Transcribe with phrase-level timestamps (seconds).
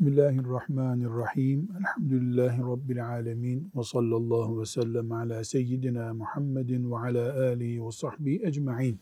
[0.00, 1.68] Bismillahirrahmanirrahim.
[1.80, 3.70] Elhamdülillahi Rabbil alemin.
[3.76, 9.00] Ve sallallahu ve sellem ala seyyidina Muhammedin ve ala alihi ve sahbihi ecma'in.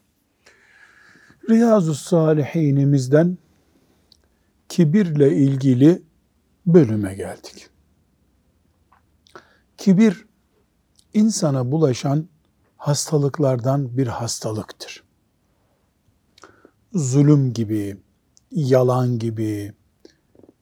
[1.51, 3.39] Riyazu Salihinimizden
[4.69, 6.03] kibirle ilgili
[6.67, 7.69] bölüme geldik.
[9.77, 10.27] Kibir,
[11.15, 12.27] insana bulaşan
[12.77, 15.05] hastalıklardan bir hastalıktır.
[16.95, 17.97] Zulüm gibi,
[18.51, 19.73] yalan gibi,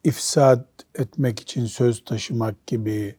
[0.05, 3.17] ifsad etmek için söz taşımak gibi,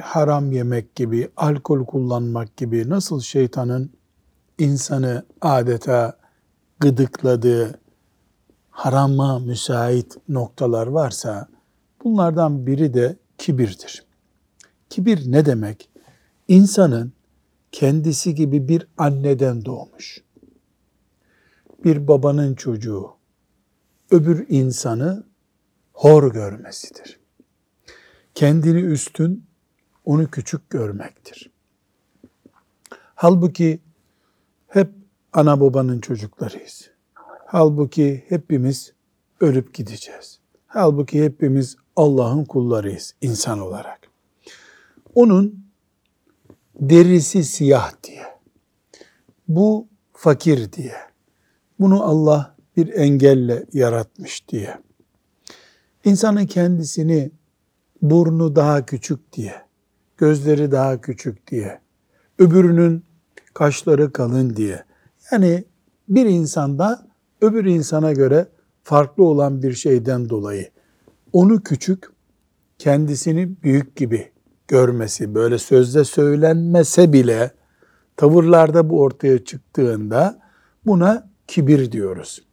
[0.00, 3.90] haram yemek gibi, alkol kullanmak gibi nasıl şeytanın
[4.58, 6.18] insanı adeta
[6.80, 7.80] gıdıkladığı
[8.70, 11.48] harama müsait noktalar varsa
[12.04, 14.04] bunlardan biri de kibirdir.
[14.90, 15.88] Kibir ne demek?
[16.48, 17.12] İnsanın
[17.72, 20.24] kendisi gibi bir anneden doğmuş.
[21.84, 23.10] Bir babanın çocuğu
[24.10, 25.24] öbür insanı
[25.96, 27.20] hor görmesidir.
[28.34, 29.44] Kendini üstün,
[30.04, 31.50] onu küçük görmektir.
[33.14, 33.80] Halbuki
[34.68, 34.90] hep
[35.32, 36.90] ana babanın çocuklarıyız.
[37.46, 38.92] Halbuki hepimiz
[39.40, 40.40] ölüp gideceğiz.
[40.66, 44.00] Halbuki hepimiz Allah'ın kullarıyız insan olarak.
[45.14, 45.66] Onun
[46.80, 48.22] derisi siyah diye,
[49.48, 50.96] bu fakir diye,
[51.80, 54.85] bunu Allah bir engelle yaratmış diye,
[56.06, 57.30] İnsanın kendisini
[58.02, 59.54] burnu daha küçük diye,
[60.16, 61.80] gözleri daha küçük diye,
[62.38, 63.04] öbürünün
[63.54, 64.84] kaşları kalın diye.
[65.32, 65.64] Yani
[66.08, 67.06] bir insanda
[67.40, 68.48] öbür insana göre
[68.82, 70.70] farklı olan bir şeyden dolayı
[71.32, 72.04] onu küçük,
[72.78, 74.32] kendisini büyük gibi
[74.68, 77.50] görmesi, böyle sözde söylenmese bile
[78.16, 80.42] tavırlarda bu ortaya çıktığında
[80.86, 82.44] buna kibir diyoruz.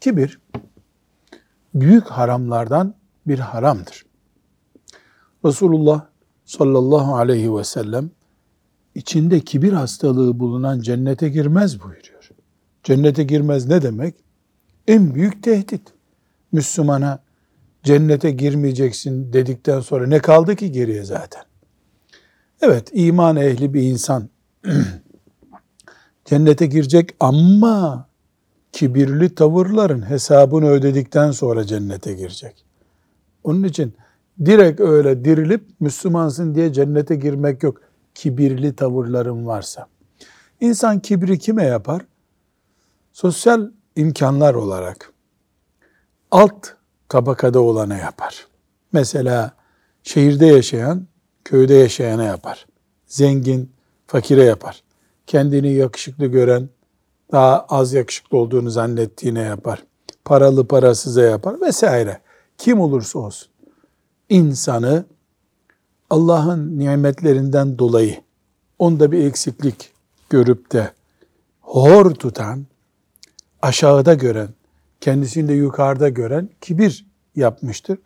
[0.00, 0.40] Kibir
[1.80, 2.94] büyük haramlardan
[3.26, 4.06] bir haramdır.
[5.44, 6.06] Resulullah
[6.44, 8.10] sallallahu aleyhi ve sellem
[8.94, 12.30] içinde kibir hastalığı bulunan cennete girmez buyuruyor.
[12.84, 14.14] Cennete girmez ne demek?
[14.88, 15.82] En büyük tehdit.
[16.52, 17.18] Müslümana
[17.82, 21.42] cennete girmeyeceksin dedikten sonra ne kaldı ki geriye zaten?
[22.60, 24.28] Evet iman ehli bir insan
[26.24, 28.05] cennete girecek ama
[28.72, 32.64] kibirli tavırların hesabını ödedikten sonra cennete girecek.
[33.44, 33.94] Onun için
[34.44, 37.80] direkt öyle dirilip Müslümansın diye cennete girmek yok.
[38.14, 39.86] Kibirli tavırların varsa.
[40.60, 42.02] İnsan kibri kime yapar?
[43.12, 45.12] Sosyal imkanlar olarak
[46.30, 46.68] alt
[47.08, 48.46] tabakada olana yapar.
[48.92, 49.56] Mesela
[50.02, 51.06] şehirde yaşayan,
[51.44, 52.66] köyde yaşayana yapar.
[53.06, 53.72] Zengin,
[54.06, 54.82] fakire yapar.
[55.26, 56.68] Kendini yakışıklı gören,
[57.32, 59.84] daha az yakışıklı olduğunu zannettiğine yapar.
[60.24, 62.20] Paralı parasıza yapar vesaire.
[62.58, 63.48] Kim olursa olsun.
[64.28, 65.04] insanı
[66.10, 68.16] Allah'ın nimetlerinden dolayı
[68.78, 69.90] onda bir eksiklik
[70.30, 70.92] görüp de
[71.60, 72.66] hor tutan,
[73.62, 74.48] aşağıda gören,
[75.00, 77.06] kendisini de yukarıda gören kibir
[77.36, 77.98] yapmıştır.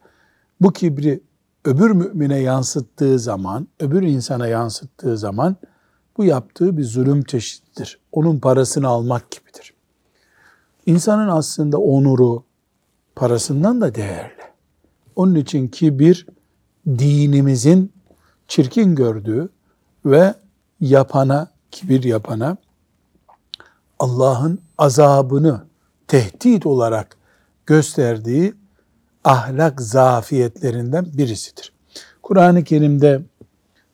[0.61, 1.21] Bu kibri
[1.65, 5.57] öbür mümine yansıttığı zaman, öbür insana yansıttığı zaman
[6.21, 7.99] bu yaptığı bir zulüm çeşittir.
[8.13, 9.75] Onun parasını almak gibidir.
[10.87, 12.45] İnsanın aslında onuru
[13.17, 14.43] parasından da değerli.
[15.17, 16.27] Onun için kibir
[16.87, 17.93] dinimizin
[18.49, 19.49] çirkin gördüğü
[20.05, 20.35] ve
[20.81, 22.57] yapana, kibir yapana
[23.99, 25.65] Allah'ın azabını
[26.09, 27.17] tehdit olarak
[27.67, 28.55] gösterdiği
[29.25, 31.73] ahlak zafiyetlerinden birisidir.
[32.23, 33.23] Kur'an-ı Kerim'de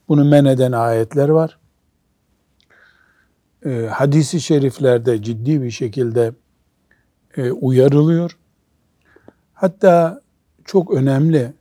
[0.08, 1.58] bunu men eden ayetler var
[3.66, 6.32] e, hadisi şeriflerde ciddi bir şekilde
[7.36, 8.38] e, uyarılıyor.
[9.54, 10.20] Hatta
[10.64, 11.52] çok önemli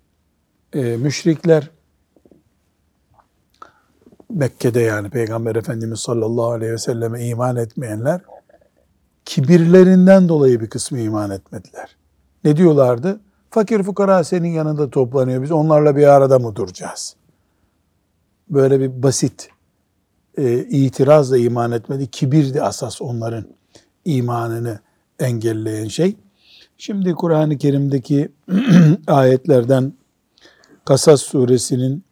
[0.73, 1.69] e, müşrikler
[4.29, 8.21] Mekke'de yani Peygamber Efendimiz sallallahu aleyhi ve selleme iman etmeyenler
[9.25, 11.95] kibirlerinden dolayı bir kısmı iman etmediler.
[12.43, 13.19] Ne diyorlardı?
[13.49, 15.43] Fakir fukara senin yanında toplanıyor.
[15.43, 17.15] Biz onlarla bir arada mı duracağız?
[18.49, 19.49] Böyle bir basit
[20.37, 22.07] e, itirazla iman etmedi.
[22.07, 23.45] Kibirdi asas onların
[24.05, 24.79] imanını
[25.19, 26.15] engelleyen şey.
[26.77, 28.31] Şimdi Kur'an-ı Kerim'deki
[29.07, 29.93] ayetlerden
[30.85, 32.03] Kasas suresinin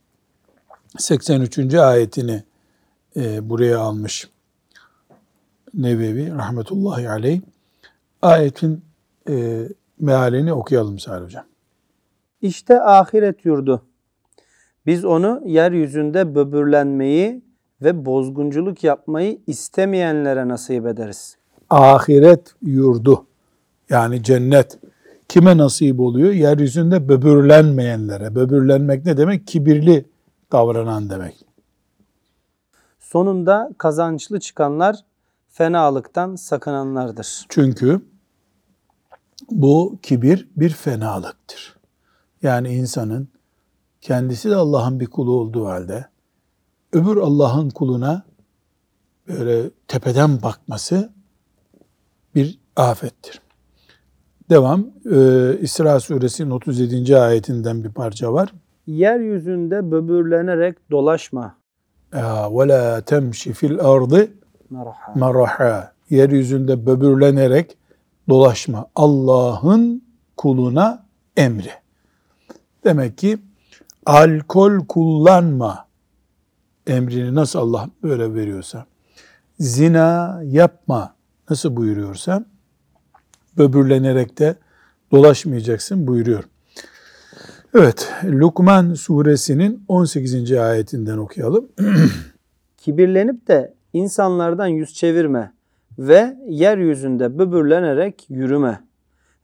[0.97, 1.73] 83.
[1.73, 2.43] ayetini
[3.15, 4.29] e, buraya almış
[5.73, 7.41] Nevevi rahmetullahi aleyh.
[8.21, 8.85] Ayetin
[9.29, 9.67] e,
[9.99, 11.45] mealini okuyalım Salih Hocam.
[12.41, 13.85] İşte ahiret yurdu.
[14.85, 17.41] Biz onu yeryüzünde böbürlenmeyi
[17.81, 21.37] ve bozgunculuk yapmayı istemeyenlere nasip ederiz.
[21.69, 23.25] Ahiret yurdu
[23.89, 24.79] yani cennet
[25.33, 26.31] Kime nasip oluyor?
[26.31, 28.35] Yeryüzünde böbürlenmeyenlere.
[28.35, 29.47] Böbürlenmek ne demek?
[29.47, 30.05] Kibirli
[30.51, 31.45] davranan demek.
[32.99, 34.95] Sonunda kazançlı çıkanlar
[35.49, 37.45] fenalıktan sakınanlardır.
[37.49, 38.01] Çünkü
[39.51, 41.75] bu kibir bir fenalıktır.
[42.41, 43.27] Yani insanın
[44.01, 46.05] kendisi de Allah'ın bir kulu olduğu halde
[46.93, 48.23] öbür Allah'ın kuluna
[49.27, 51.13] böyle tepeden bakması
[52.35, 53.41] bir afettir.
[54.49, 54.87] Devam.
[55.11, 57.17] Ee, İsra suresinin 37.
[57.17, 58.53] ayetinden bir parça var.
[58.87, 61.55] Yeryüzünde böbürlenerek dolaşma.
[62.13, 64.27] Ve la temşi fil ardı
[65.15, 65.93] maraha.
[66.09, 67.77] Yeryüzünde böbürlenerek
[68.29, 68.85] dolaşma.
[68.95, 70.03] Allah'ın
[70.37, 71.05] kuluna
[71.37, 71.71] emri.
[72.83, 73.37] Demek ki
[74.05, 75.85] alkol kullanma
[76.88, 78.85] emrini nasıl Allah böyle veriyorsa,
[79.59, 81.15] zina yapma
[81.50, 82.45] nasıl buyuruyorsa,
[83.57, 84.56] böbürlenerek de
[85.12, 86.44] dolaşmayacaksın buyuruyor.
[87.75, 90.51] Evet, Lukman suresinin 18.
[90.51, 91.68] ayetinden okuyalım.
[92.77, 95.53] Kibirlenip de insanlardan yüz çevirme
[96.00, 98.79] ve yeryüzünde böbürlenerek yürüme.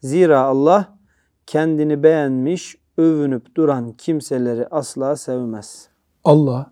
[0.01, 0.97] Zira Allah
[1.45, 5.87] kendini beğenmiş, övünüp duran kimseleri asla sevmez.
[6.23, 6.71] Allah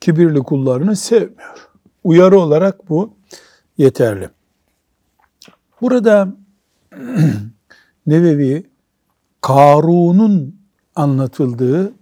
[0.00, 1.68] kibirli kullarını sevmiyor.
[2.04, 3.14] Uyarı olarak bu
[3.78, 4.30] yeterli.
[5.80, 6.28] Burada
[8.06, 8.66] Nevevi
[9.40, 10.56] Karun'un
[10.94, 11.92] anlatıldığı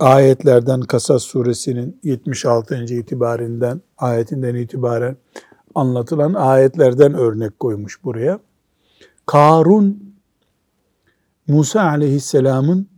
[0.00, 2.84] ayetlerden Kasas suresinin 76.
[2.84, 5.16] itibarinden ayetinden itibaren
[5.74, 8.40] anlatılan ayetlerden örnek koymuş buraya.
[9.26, 10.14] Karun
[11.46, 12.88] Musa aleyhisselamın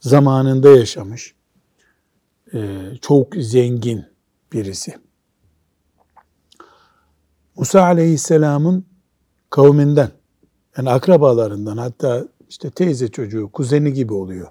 [0.00, 1.34] zamanında yaşamış.
[2.54, 4.04] Ee, çok zengin
[4.52, 4.94] birisi.
[7.56, 8.84] Musa aleyhisselamın
[9.50, 10.10] kavminden
[10.76, 14.48] yani akrabalarından hatta işte teyze çocuğu, kuzeni gibi oluyor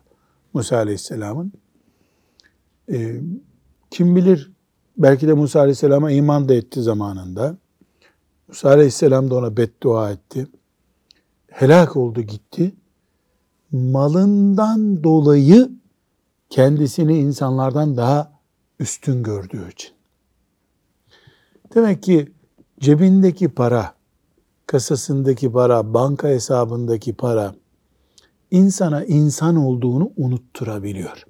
[0.53, 1.53] Musa aleyhisselamın.
[2.91, 3.21] Ee,
[3.91, 4.51] kim bilir
[4.97, 7.57] belki de Musa aleyhisselama iman da etti zamanında.
[8.47, 10.47] Musa aleyhisselam da ona beddua etti.
[11.47, 12.75] Helak oldu gitti.
[13.71, 15.69] Malından dolayı
[16.51, 18.31] kendisini insanlardan daha
[18.79, 19.91] üstün gördüğü için.
[21.75, 22.31] Demek ki
[22.79, 23.93] cebindeki para,
[24.67, 27.55] kasasındaki para, banka hesabındaki para
[28.51, 31.23] insana insan olduğunu unutturabiliyor.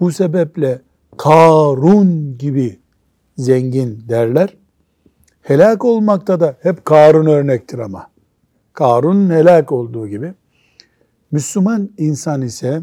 [0.00, 0.82] Bu sebeple
[1.16, 2.80] Karun gibi
[3.36, 4.56] zengin derler.
[5.42, 8.10] Helak olmakta da hep Karun örnektir ama.
[8.72, 10.34] Karun helak olduğu gibi.
[11.30, 12.82] Müslüman insan ise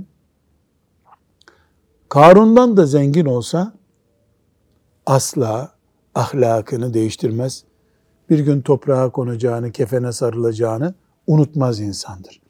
[2.09, 3.73] Karun'dan da zengin olsa
[5.05, 5.75] asla
[6.15, 7.63] ahlakını değiştirmez.
[8.29, 10.93] Bir gün toprağa konacağını, kefene sarılacağını
[11.27, 12.41] unutmaz insandır.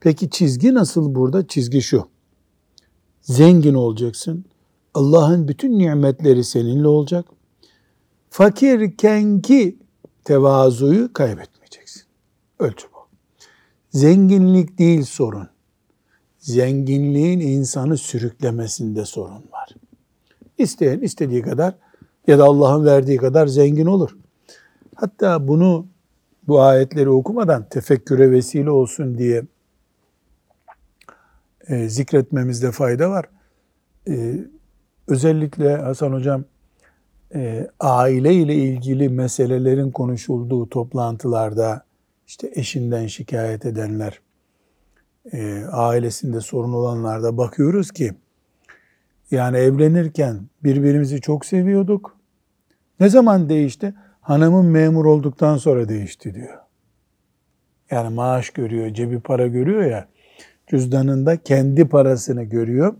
[0.00, 1.46] Peki çizgi nasıl burada?
[1.46, 2.08] Çizgi şu.
[3.22, 4.44] Zengin olacaksın.
[4.94, 7.26] Allah'ın bütün nimetleri seninle olacak.
[8.30, 9.78] Fakirken ki
[10.24, 12.02] tevazuyu kaybetmeyeceksin.
[12.58, 12.98] Ölçü bu.
[13.90, 15.53] Zenginlik değil sorun.
[16.44, 19.68] Zenginliğin insanı sürüklemesinde sorun var.
[20.58, 21.74] İsteyen istediği kadar
[22.26, 24.16] ya da Allah'ın verdiği kadar zengin olur.
[24.94, 25.86] Hatta bunu
[26.46, 29.42] bu ayetleri okumadan tefekküre vesile olsun diye
[31.68, 33.28] e, zikretmemizde fayda var.
[34.08, 34.34] E,
[35.08, 36.44] özellikle Hasan Hocam
[37.34, 41.84] e, aile ile ilgili meselelerin konuşulduğu toplantılarda
[42.26, 44.20] işte eşinden şikayet edenler,
[45.32, 48.14] e, ailesinde sorun olanlarda bakıyoruz ki
[49.30, 52.16] yani evlenirken birbirimizi çok seviyorduk.
[53.00, 53.94] Ne zaman değişti?
[54.20, 56.58] Hanımın memur olduktan sonra değişti diyor.
[57.90, 60.08] Yani maaş görüyor, cebi para görüyor ya,
[60.66, 62.94] cüzdanında kendi parasını görüyor,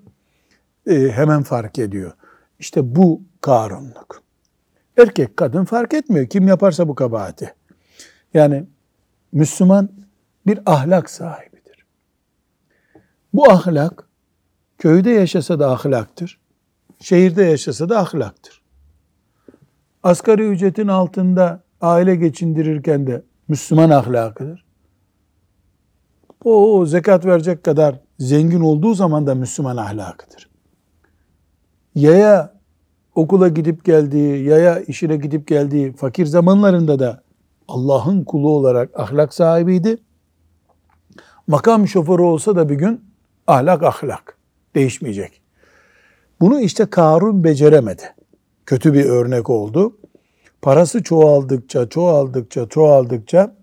[0.87, 2.13] e, hemen fark ediyor.
[2.59, 4.23] İşte bu karunluk.
[4.97, 6.27] Erkek kadın fark etmiyor.
[6.27, 7.55] Kim yaparsa bu kabahati.
[8.35, 8.65] Yani
[9.33, 9.89] Müslüman
[10.47, 11.54] bir ahlak sahibidir.
[13.35, 14.09] Bu ahlak
[14.79, 16.41] köyde yaşasa da ahlaktır.
[17.01, 18.63] Şehirde yaşasa da ahlaktır.
[20.03, 24.65] Asgari ücretin altında aile geçindirirken de Müslüman ahlakıdır.
[26.45, 30.51] O zekat verecek kadar zengin olduğu zaman da Müslüman ahlakıdır.
[31.95, 32.55] Yaya
[33.15, 37.23] okula gidip geldiği, yaya işine gidip geldiği fakir zamanlarında da
[37.69, 39.97] Allah'ın kulu olarak ahlak sahibiydi.
[41.47, 43.14] Makam şoförü olsa da bir gün
[43.47, 44.39] ahlak ahlak
[44.75, 45.41] değişmeyecek.
[46.41, 48.03] Bunu işte Karun beceremedi.
[48.67, 49.97] Kötü bir örnek oldu.
[50.63, 53.55] Parası çoğaldıkça, çoğaldıkça, çoğaldıkça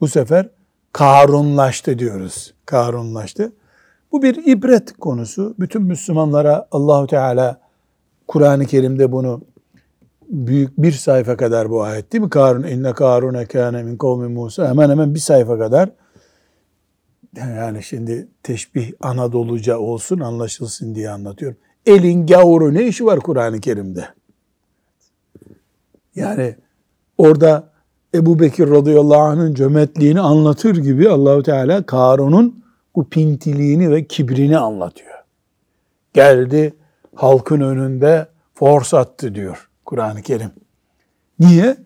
[0.00, 0.48] bu sefer
[0.92, 2.54] Karunlaştı diyoruz.
[2.66, 3.52] Karunlaştı.
[4.12, 5.54] Bu bir ibret konusu.
[5.60, 7.60] Bütün Müslümanlara Allahu Teala
[8.28, 9.40] Kur'an-ı Kerim'de bunu
[10.28, 12.30] büyük bir sayfa kadar bu ayet değil mi?
[12.30, 15.90] Karun inne karune kâne min kavmi Musa hemen hemen bir sayfa kadar
[17.36, 21.58] yani şimdi teşbih Anadoluca olsun anlaşılsın diye anlatıyorum.
[21.86, 24.08] Elin gavuru ne işi var Kur'an-ı Kerim'de?
[26.14, 26.56] Yani
[27.18, 27.72] orada
[28.14, 35.24] Ebu Bekir radıyallahu anh'ın cömertliğini anlatır gibi Allahu Teala Karun'un bu pintiliğini ve kibrini anlatıyor.
[36.14, 36.74] Geldi
[37.14, 40.50] halkın önünde force attı diyor Kur'an-ı Kerim.
[41.38, 41.76] Niye?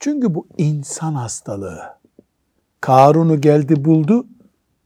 [0.00, 1.80] Çünkü bu insan hastalığı.
[2.80, 4.26] Karun'u geldi buldu.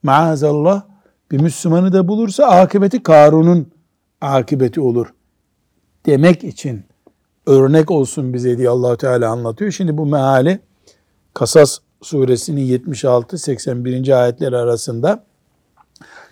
[0.06, 0.82] Maazallah
[1.30, 3.72] bir Müslümanı da bulursa akıbeti Karun'un
[4.20, 5.14] akıbeti olur.
[6.06, 6.84] Demek için
[7.46, 9.70] örnek olsun bize diye allah Teala anlatıyor.
[9.70, 10.60] Şimdi bu meali
[11.34, 14.14] Kasas suresinin 76-81.
[14.14, 15.24] ayetler arasında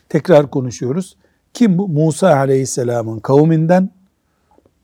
[0.09, 1.16] tekrar konuşuyoruz.
[1.54, 1.88] Kim bu?
[1.88, 3.90] Musa aleyhisselamın kavminden,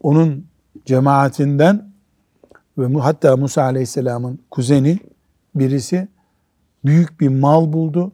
[0.03, 0.47] onun
[0.87, 1.93] cemaatinden
[2.79, 4.99] ve hatta Musa aleyhisselamın kuzeni
[5.55, 6.09] birisi
[6.85, 8.13] büyük bir mal buldu.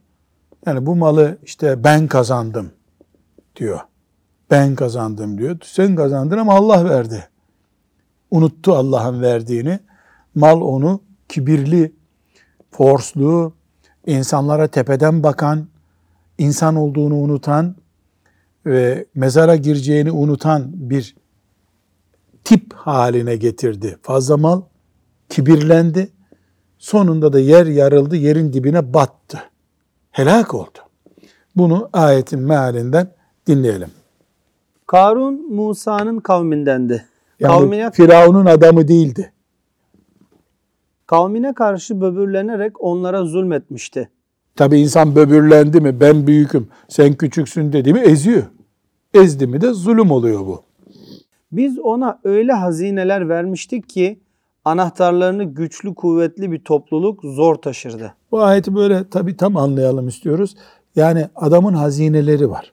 [0.67, 2.73] Yani bu malı işte ben kazandım
[3.57, 3.81] diyor.
[4.51, 5.57] Ben kazandım diyor.
[5.63, 7.29] Sen kazandın ama Allah verdi.
[8.31, 9.81] Unuttu Allah'ın verdiğini.
[10.35, 11.93] Mal onu kibirli,
[12.71, 13.53] forslu,
[14.07, 15.69] insanlara tepeden bakan,
[16.39, 17.77] insan olduğunu unutan
[18.67, 21.17] ve mezara gireceğini unutan bir
[22.45, 23.99] tip haline getirdi.
[24.03, 24.63] Fazla mal
[25.29, 26.09] kibirlendi.
[26.79, 29.43] Sonunda da yer yarıldı, yerin dibine battı.
[30.16, 30.78] Helak oldu.
[31.56, 33.08] Bunu ayetin mealinden
[33.46, 33.90] dinleyelim.
[34.87, 37.06] Karun Musa'nın kavmindendi.
[37.40, 39.32] Yani kavmine, Firavun'un adamı değildi.
[41.06, 44.11] kavmine karşı böbürlenerek onlara zulmetmişti.
[44.54, 48.42] Tabi insan böbürlendi mi ben büyüküm sen küçüksün dedi mi eziyor.
[49.14, 50.62] Ezdi mi de zulüm oluyor bu.
[51.52, 54.20] Biz ona öyle hazineler vermiştik ki
[54.66, 58.14] anahtarlarını güçlü kuvvetli bir topluluk zor taşırdı.
[58.30, 60.56] Bu ayeti böyle tabi tam anlayalım istiyoruz.
[60.96, 62.73] Yani adamın hazineleri var.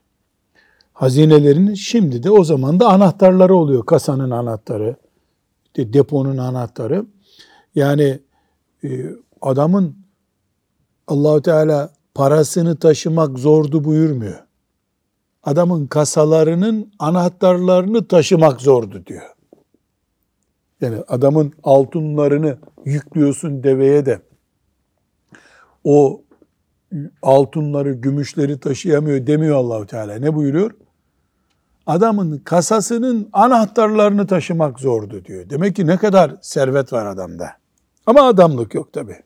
[0.92, 3.86] Hazinelerinin şimdi de o zaman da anahtarları oluyor.
[3.86, 4.96] Kasanın anahtarı,
[5.76, 7.06] deponun anahtarı.
[7.74, 8.18] Yani
[8.84, 8.88] e,
[9.42, 9.96] adamın
[11.06, 14.44] Allahu Teala parasını taşımak zordu buyurmuyor.
[15.42, 19.33] Adamın kasalarının anahtarlarını taşımak zordu diyor.
[20.84, 24.20] Yani adamın altınlarını yüklüyorsun deveye de
[25.84, 26.22] o
[27.22, 30.14] altınları, gümüşleri taşıyamıyor demiyor Allahu Teala.
[30.14, 30.70] Ne buyuruyor?
[31.86, 35.50] Adamın kasasının anahtarlarını taşımak zordu diyor.
[35.50, 37.50] Demek ki ne kadar servet var adamda.
[38.06, 39.16] Ama adamlık yok tabi.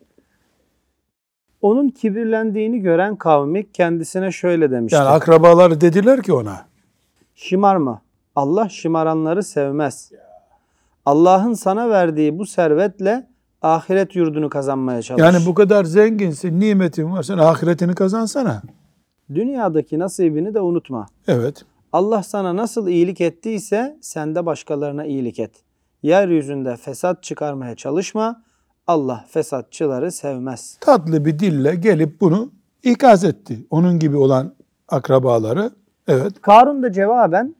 [1.62, 4.96] Onun kibirlendiğini gören kavmi kendisine şöyle demişti.
[4.96, 6.66] Yani akrabaları dediler ki ona.
[7.34, 8.02] Şımarma.
[8.36, 10.12] Allah şımaranları sevmez.
[11.08, 13.26] Allah'ın sana verdiği bu servetle
[13.62, 15.20] ahiret yurdunu kazanmaya çalış.
[15.20, 17.22] Yani bu kadar zenginsin, nimetin var.
[17.22, 18.62] Sen ahiretini kazansana.
[19.34, 21.06] Dünyadaki nasibini de unutma.
[21.28, 21.64] Evet.
[21.92, 25.52] Allah sana nasıl iyilik ettiyse sen de başkalarına iyilik et.
[26.02, 28.42] Yeryüzünde fesat çıkarmaya çalışma.
[28.86, 30.78] Allah fesatçıları sevmez.
[30.80, 32.50] Tatlı bir dille gelip bunu
[32.82, 33.66] ikaz etti.
[33.70, 34.54] Onun gibi olan
[34.88, 35.70] akrabaları.
[36.08, 36.32] Evet.
[36.42, 37.54] Karun da cevaben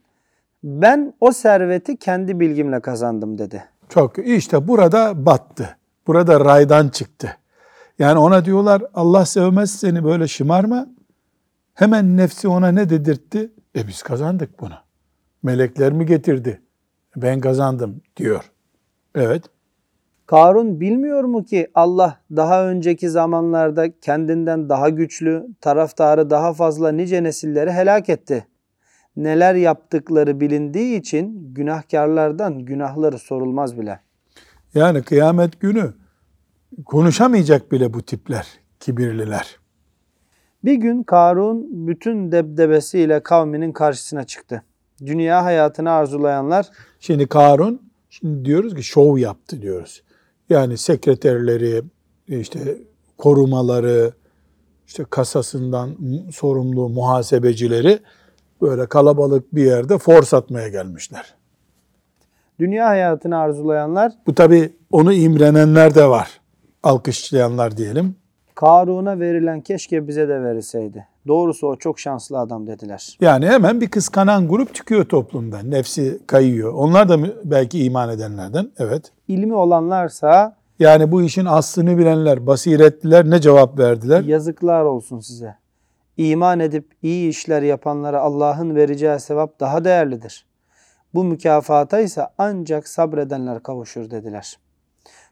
[0.63, 3.65] ben o serveti kendi bilgimle kazandım dedi.
[3.89, 5.77] Çok işte burada battı.
[6.07, 7.37] Burada raydan çıktı.
[7.99, 10.87] Yani ona diyorlar Allah sevmez seni böyle şımarma.
[11.75, 13.53] Hemen nefsi ona ne dedirtti?
[13.77, 14.75] E biz kazandık bunu.
[15.43, 16.63] Melekler mi getirdi?
[17.17, 18.51] Ben kazandım diyor.
[19.15, 19.45] Evet.
[20.27, 27.23] Karun bilmiyor mu ki Allah daha önceki zamanlarda kendinden daha güçlü, taraftarı daha fazla nice
[27.23, 28.47] nesilleri helak etti.
[29.19, 34.01] Neler yaptıkları bilindiği için günahkarlardan günahları sorulmaz bile.
[34.75, 35.95] Yani kıyamet günü
[36.85, 38.47] konuşamayacak bile bu tipler,
[38.81, 39.57] kibirliler.
[40.65, 44.63] Bir gün Karun bütün debdebesiyle kavminin karşısına çıktı.
[45.07, 46.69] Dünya hayatını arzulayanlar
[47.01, 50.03] Şimdi Karun, şimdi diyoruz ki şov yaptı diyoruz.
[50.51, 51.83] Yani sekreterleri,
[52.27, 52.79] işte
[53.17, 54.13] korumaları,
[54.87, 55.97] işte kasasından
[56.33, 57.99] sorumlu muhasebecileri
[58.63, 61.35] böyle kalabalık bir yerde force atmaya gelmişler.
[62.59, 66.41] dünya hayatını arzulayanlar Bu tabi onu imrenenler de var.
[66.83, 68.17] Alkışlayanlar diyelim.
[68.55, 71.07] Karun'a verilen keşke bize de verilseydi.
[71.27, 73.19] Doğrusu o çok şanslı adam dediler.
[73.21, 75.71] Yani hemen bir kıskanan grup çıkıyor toplumdan.
[75.71, 76.73] Nefsi kayıyor.
[76.73, 78.71] Onlar da mı- belki iman edenlerden.
[78.79, 79.13] Evet.
[79.29, 84.25] İlmi olanlarsa Yani bu işin aslını bilenler, basiretliler ne cevap verdiler?
[84.25, 85.55] Yazıklar olsun size.
[86.19, 90.47] İman edip iyi işler yapanlara Allah'ın vereceği sevap daha değerlidir.
[91.15, 94.59] Bu mükafata ise ancak sabredenler kavuşur dediler.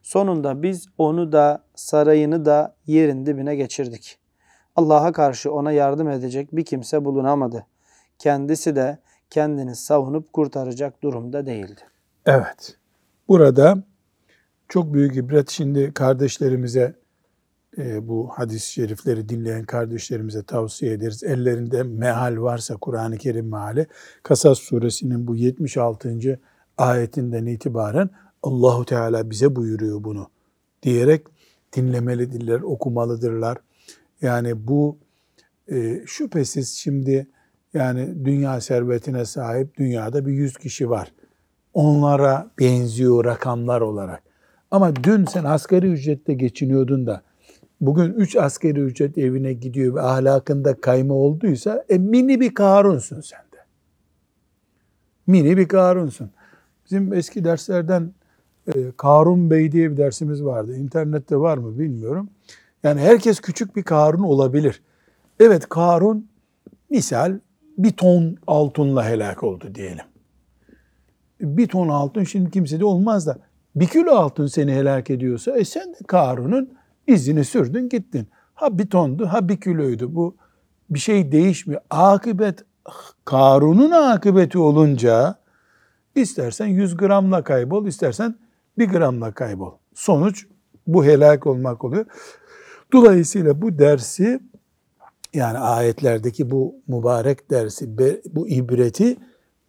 [0.02, 4.18] Sonunda biz onu da sarayını da yerin dibine geçirdik.
[4.76, 7.66] Allah'a karşı ona yardım edecek bir kimse bulunamadı.
[8.18, 8.98] Kendisi de
[9.30, 11.80] kendini savunup kurtaracak durumda değildi.
[12.26, 12.78] Evet.
[13.28, 13.82] Burada
[14.68, 16.94] çok büyük ibret şimdi kardeşlerimize
[17.78, 21.22] bu hadis-i şerifleri dinleyen kardeşlerimize tavsiye ederiz.
[21.24, 23.86] Ellerinde meal varsa Kur'an-ı Kerim meali
[24.22, 26.40] Kasas suresinin bu 76.
[26.78, 28.10] ayetinden itibaren
[28.42, 30.28] Allahu Teala bize buyuruyor bunu
[30.82, 31.26] diyerek
[31.76, 33.58] dinlemelidirler, okumalıdırlar.
[34.22, 34.98] Yani bu
[36.06, 37.26] şüphesiz şimdi
[37.74, 41.12] yani dünya servetine sahip dünyada bir yüz kişi var.
[41.74, 44.22] Onlara benziyor rakamlar olarak.
[44.70, 47.22] Ama dün sen asgari ücretle geçiniyordun da
[47.80, 53.40] bugün üç asgari ücret evine gidiyor ve ahlakında kayma olduysa e, mini bir Karunsun sen
[53.40, 53.56] de.
[55.26, 56.30] Mini bir Karunsun.
[56.84, 58.12] Bizim eski derslerden
[58.74, 60.76] e, Karun Bey diye bir dersimiz vardı.
[60.76, 62.30] İnternette var mı bilmiyorum.
[62.82, 64.82] Yani herkes küçük bir Karun olabilir.
[65.40, 66.28] Evet Karun
[66.90, 67.38] misal
[67.78, 70.04] bir ton altınla helak oldu diyelim.
[71.40, 73.38] Bir ton altın şimdi kimsede olmaz da
[73.76, 76.75] bir kilo altın seni helak ediyorsa e sen de Karun'un
[77.06, 78.28] izini sürdün gittin.
[78.54, 80.14] Ha bir tondu ha bir kiloydu.
[80.14, 80.36] Bu
[80.90, 81.80] bir şey değişmiyor.
[81.90, 82.64] Akıbet
[83.24, 85.38] Karun'un akıbeti olunca
[86.14, 88.34] istersen 100 gramla kaybol, istersen
[88.78, 89.72] 1 gramla kaybol.
[89.94, 90.46] Sonuç
[90.86, 92.06] bu helak olmak oluyor.
[92.92, 94.40] Dolayısıyla bu dersi
[95.34, 97.98] yani ayetlerdeki bu mübarek dersi,
[98.34, 99.16] bu ibreti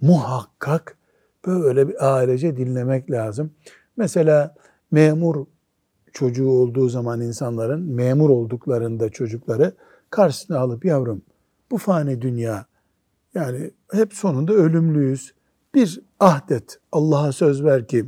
[0.01, 0.97] muhakkak
[1.45, 3.51] böyle bir ailece dinlemek lazım.
[3.97, 4.55] Mesela
[4.91, 5.45] memur
[6.17, 9.73] çocuğu olduğu zaman insanların memur olduklarında çocukları
[10.09, 11.21] karşısına alıp yavrum
[11.71, 12.65] bu fani dünya
[13.33, 15.33] yani hep sonunda ölümlüyüz.
[15.75, 18.05] Bir ahdet Allah'a söz ver ki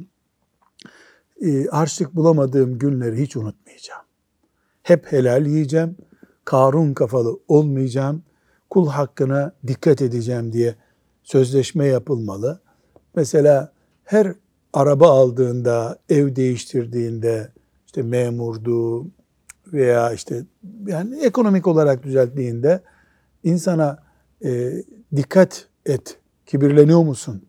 [1.42, 4.04] e, harçlık bulamadığım günleri hiç unutmayacağım.
[4.84, 5.98] Hep helal yiyeceğim.
[6.46, 8.24] Karun kafalı olmayacağım.
[8.70, 10.76] Kul hakkına dikkat edeceğim diye
[11.24, 12.60] sözleşme yapılmalı.
[13.16, 13.72] Mesela
[14.04, 14.34] her
[14.74, 17.52] araba aldığında, ev değiştirdiğinde,
[17.90, 19.08] işte memurdu
[19.74, 20.46] veya işte
[20.88, 22.84] yani ekonomik olarak düzelttiğinde
[23.44, 24.04] insana
[24.46, 24.72] e,
[25.16, 27.46] dikkat et, kibirleniyor musun?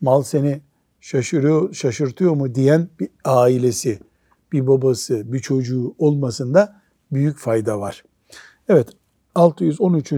[0.00, 0.60] Mal seni
[1.00, 3.98] şaşırıyor, şaşırtıyor mu diyen bir ailesi,
[4.52, 8.04] bir babası, bir çocuğu olmasında büyük fayda var.
[8.68, 8.88] Evet,
[9.34, 10.12] 613.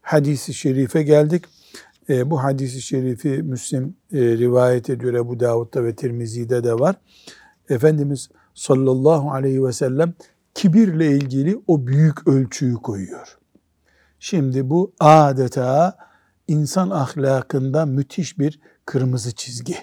[0.00, 1.44] hadisi şerife geldik.
[2.08, 5.14] E, bu hadisi şerifi Müslim e, rivayet ediyor.
[5.14, 6.96] Ebu Davud'da ve Tirmizi'de de var.
[7.68, 10.14] Efendimiz sallallahu aleyhi ve sellem
[10.54, 13.38] kibirle ilgili o büyük ölçüyü koyuyor.
[14.18, 15.96] Şimdi bu adeta
[16.48, 19.76] insan ahlakında müthiş bir kırmızı çizgi.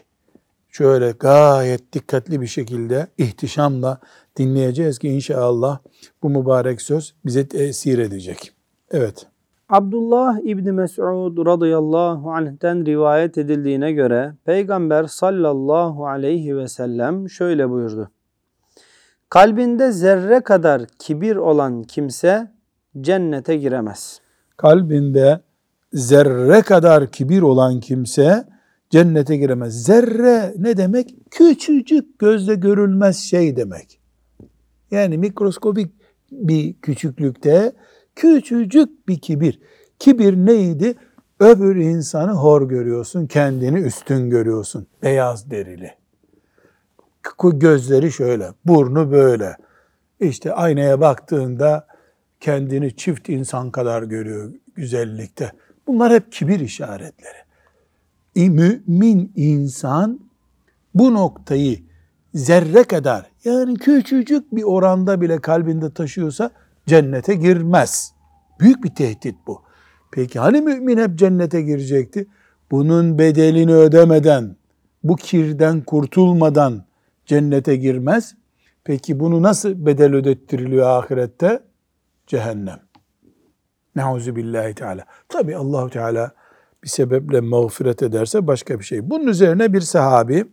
[0.69, 3.99] Şöyle gayet dikkatli bir şekilde ihtişamla
[4.37, 5.79] dinleyeceğiz ki inşallah
[6.23, 8.51] bu mübarek söz bize tesir edecek.
[8.91, 9.27] Evet.
[9.69, 18.11] Abdullah İbni Mes'ud radıyallahu anh'ten rivayet edildiğine göre Peygamber sallallahu aleyhi ve sellem şöyle buyurdu.
[19.31, 22.51] Kalbinde zerre kadar kibir olan kimse
[23.01, 24.21] cennete giremez.
[24.57, 25.41] Kalbinde
[25.93, 28.47] zerre kadar kibir olan kimse
[28.89, 29.83] cennete giremez.
[29.83, 31.15] Zerre ne demek?
[31.31, 33.99] Küçücük gözle görülmez şey demek.
[34.91, 35.91] Yani mikroskobik
[36.31, 37.71] bir küçüklükte
[38.15, 39.59] küçücük bir kibir.
[39.99, 40.95] Kibir neydi?
[41.39, 44.87] Öbür insanı hor görüyorsun, kendini üstün görüyorsun.
[45.03, 46.00] Beyaz derili.
[47.53, 49.57] Gözleri şöyle, burnu böyle.
[50.19, 51.87] İşte aynaya baktığında
[52.39, 55.51] kendini çift insan kadar görüyor güzellikte.
[55.87, 57.37] Bunlar hep kibir işaretleri.
[58.35, 60.19] Mümin insan
[60.95, 61.79] bu noktayı
[62.33, 66.51] zerre kadar yani küçücük bir oranda bile kalbinde taşıyorsa
[66.87, 68.13] cennete girmez.
[68.59, 69.61] Büyük bir tehdit bu.
[70.11, 72.27] Peki hani mümin hep cennete girecekti?
[72.71, 74.55] Bunun bedelini ödemeden,
[75.03, 76.83] bu kirden kurtulmadan
[77.31, 78.35] cennete girmez.
[78.83, 81.63] Peki bunu nasıl bedel ödettiriliyor ahirette?
[82.27, 82.79] Cehennem.
[83.95, 85.05] Neuzu billahi teala.
[85.29, 86.31] Tabi Allahu Teala
[86.83, 89.09] bir sebeple mağfiret ederse başka bir şey.
[89.09, 90.45] Bunun üzerine bir sahabi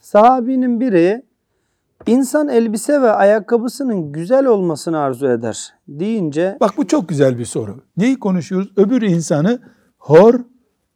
[0.00, 1.22] Sahabinin biri
[2.06, 7.84] insan elbise ve ayakkabısının güzel olmasını arzu eder deyince Bak bu çok güzel bir soru.
[7.96, 8.72] Neyi konuşuyoruz?
[8.76, 9.60] Öbür insanı
[9.98, 10.34] hor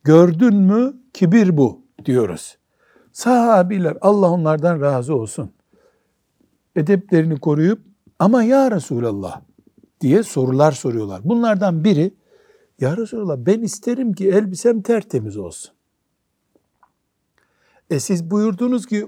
[0.04, 2.58] gördün mü kibir bu diyoruz.
[3.14, 5.52] Sahabiler Allah onlardan razı olsun.
[6.76, 7.80] edeplerini koruyup
[8.18, 9.40] ama ya Resulallah
[10.00, 11.20] diye sorular soruyorlar.
[11.24, 12.14] Bunlardan biri
[12.80, 15.74] ya Resulallah ben isterim ki elbisem tertemiz olsun.
[17.90, 19.06] E siz buyurdunuz ki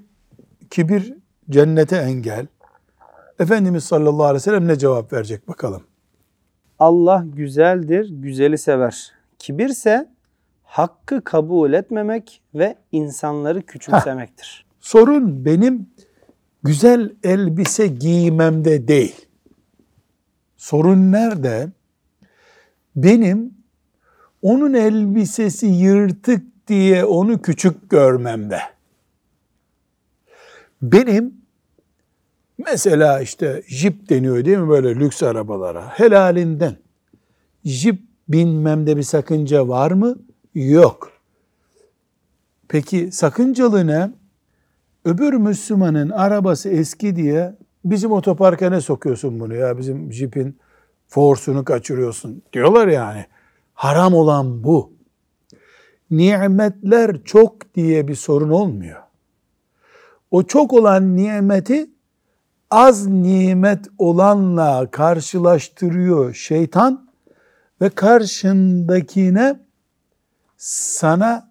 [0.71, 1.15] kibir
[1.51, 2.47] cennete engel.
[3.39, 5.83] Efendimiz sallallahu aleyhi ve sellem ne cevap verecek bakalım.
[6.79, 9.13] Allah güzeldir, güzeli sever.
[9.39, 10.16] Kibirse
[10.67, 14.67] hakkı kabul etmemek ve insanları küçümsemektir.
[14.81, 15.87] Sorun benim
[16.63, 19.27] güzel elbise giymemde değil.
[20.57, 21.69] Sorun nerede?
[22.97, 23.55] Benim
[24.43, 28.59] onun elbisesi yırtık diye onu küçük görmemde.
[30.83, 31.35] Benim
[32.59, 36.77] mesela işte jip deniyor değil mi böyle lüks arabalara helalinden
[37.65, 40.19] jip binmemde bir sakınca var mı?
[40.57, 41.13] Yok.
[42.69, 44.11] Peki sakıncalı ne?
[45.05, 50.59] Öbür Müslümanın arabası eski diye bizim otoparka ne sokuyorsun bunu ya bizim jipin
[51.09, 53.25] forsunu kaçırıyorsun diyorlar yani.
[53.75, 54.93] Haram olan bu.
[56.11, 59.03] Nimetler çok diye bir sorun olmuyor.
[60.31, 61.91] O çok olan nimeti
[62.71, 67.11] az nimet olanla karşılaştırıyor şeytan
[67.81, 69.66] ve karşındakine
[70.57, 71.51] sana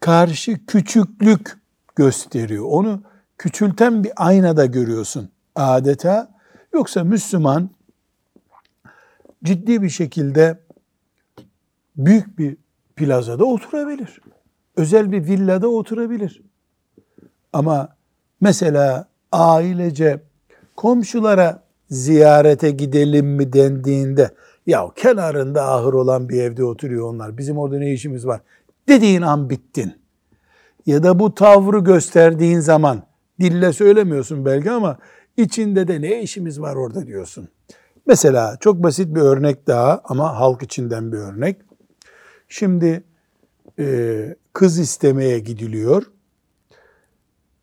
[0.00, 1.56] karşı küçüklük
[1.96, 2.64] gösteriyor.
[2.68, 3.02] Onu
[3.38, 6.34] küçülten bir aynada görüyorsun adeta.
[6.72, 7.70] Yoksa Müslüman
[9.44, 10.58] ciddi bir şekilde
[11.96, 12.56] büyük bir
[12.96, 14.20] plazada oturabilir.
[14.76, 16.42] Özel bir villada oturabilir.
[17.52, 17.96] Ama
[18.40, 20.22] mesela ailece
[20.76, 24.30] komşulara ziyarete gidelim mi dendiğinde
[24.66, 27.38] ya kenarında ahır olan bir evde oturuyor onlar.
[27.38, 28.40] Bizim orada ne işimiz var?
[28.88, 29.92] Dediğin an bittin.
[30.86, 33.02] Ya da bu tavrı gösterdiğin zaman
[33.40, 34.98] dille söylemiyorsun belki ama
[35.36, 37.48] içinde de ne işimiz var orada diyorsun.
[38.06, 41.60] Mesela çok basit bir örnek daha ama halk içinden bir örnek.
[42.48, 43.04] Şimdi
[43.78, 46.02] e, kız istemeye gidiliyor.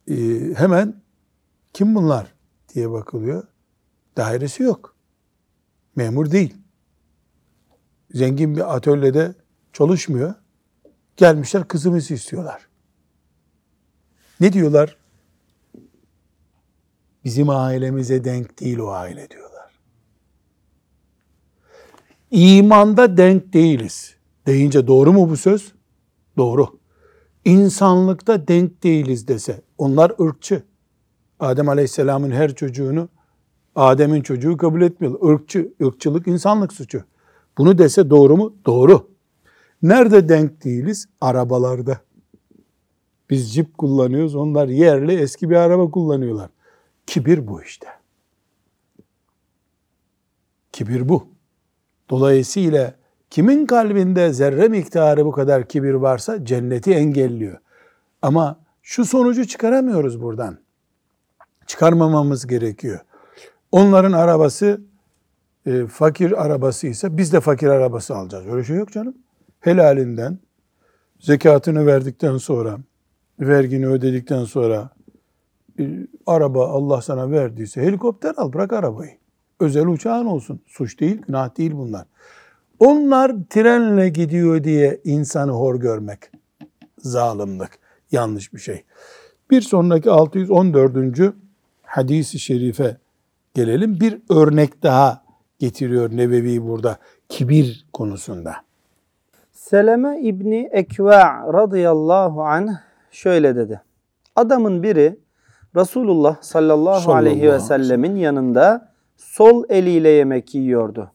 [0.08, 0.16] E,
[0.56, 1.02] hemen
[1.74, 2.34] kim bunlar
[2.74, 3.44] diye bakılıyor.
[4.18, 4.96] Dairesi yok.
[5.96, 6.61] Memur değil.
[8.14, 9.36] Zengin bir atölyede
[9.74, 10.34] çalışmıyor.
[11.18, 12.68] Gelmişler kızımızı istiyorlar.
[14.40, 14.98] Ne diyorlar?
[17.24, 19.72] Bizim ailemize denk değil o aile diyorlar.
[22.32, 24.16] İmanda denk değiliz.
[24.48, 25.74] Deyince doğru mu bu söz?
[26.38, 26.80] Doğru.
[27.46, 29.62] İnsanlıkta denk değiliz dese.
[29.78, 30.64] Onlar ırkçı.
[31.40, 33.10] Adem Aleyhisselam'ın her çocuğunu
[33.76, 35.34] Adem'in çocuğu kabul etmiyor.
[35.34, 37.04] Irkçı, ırkçılık insanlık suçu.
[37.58, 38.56] Bunu dese doğru mu?
[38.66, 39.12] Doğru.
[39.82, 41.08] Nerede denk değiliz?
[41.22, 42.02] Arabalarda.
[43.30, 44.36] Biz cip kullanıyoruz.
[44.36, 46.50] Onlar yerli eski bir araba kullanıyorlar.
[47.06, 47.88] Kibir bu işte.
[50.72, 51.28] Kibir bu.
[52.10, 52.96] Dolayısıyla
[53.30, 57.60] kimin kalbinde zerre miktarı bu kadar kibir varsa cenneti engelliyor.
[58.22, 60.58] Ama şu sonucu çıkaramıyoruz buradan.
[61.68, 63.00] Çıkarmamamız gerekiyor.
[63.72, 64.82] Onların arabası
[65.66, 68.46] e, fakir arabası ise biz de fakir arabası alacağız.
[68.48, 69.16] Öyle şey yok canım.
[69.60, 70.40] Helalinden
[71.20, 72.78] zekatını verdikten sonra,
[73.40, 74.90] vergini ödedikten sonra
[75.80, 75.84] e,
[76.26, 79.12] araba Allah sana verdiyse helikopter al bırak arabayı.
[79.60, 80.62] Özel uçağın olsun.
[80.68, 82.08] Suç değil, günah değil bunlar.
[82.80, 86.20] Onlar trenle gidiyor diye insanı hor görmek
[86.98, 87.70] zalimlik,
[88.12, 88.84] yanlış bir şey.
[89.52, 91.34] Bir sonraki 614.
[91.84, 92.98] hadisi şerife
[93.54, 94.00] gelelim.
[94.00, 95.24] Bir örnek daha
[95.62, 96.98] getiriyor Nebevi burada
[97.30, 98.56] kibir konusunda.
[99.52, 102.70] Seleme İbni Ekva radıyallahu anh
[103.12, 103.82] şöyle dedi.
[104.36, 105.20] Adamın biri
[105.76, 111.12] Resulullah sallallahu, Sallallahu aleyhi ve sellemin yanında sol eliyle yemek yiyordu.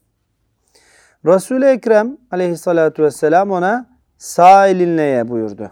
[1.25, 3.87] Resul-i Ekrem aleyhissalatu vesselam ona
[4.19, 5.71] sağ elinle ye buyurdu.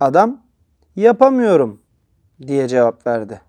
[0.00, 0.40] Adam
[0.96, 1.80] yapamıyorum
[2.46, 3.40] diye cevap verdi.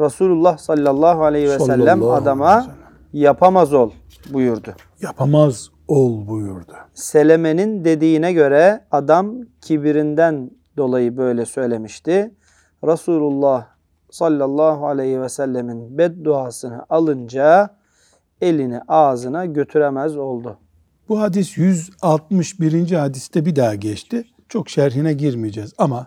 [0.00, 2.83] Resulullah sallallahu aleyhi ve sellem Sallallahu adama.
[3.14, 3.90] Yapamaz ol
[4.32, 4.74] buyurdu.
[5.00, 6.72] Yapamaz ol buyurdu.
[6.94, 12.34] Seleme'nin dediğine göre adam kibirinden dolayı böyle söylemişti.
[12.84, 13.66] Resulullah
[14.10, 17.76] sallallahu aleyhi ve sellemin bedduasını alınca
[18.40, 20.58] elini ağzına götüremez oldu.
[21.08, 22.90] Bu hadis 161.
[22.90, 24.24] hadiste bir daha geçti.
[24.48, 26.06] Çok şerhine girmeyeceğiz ama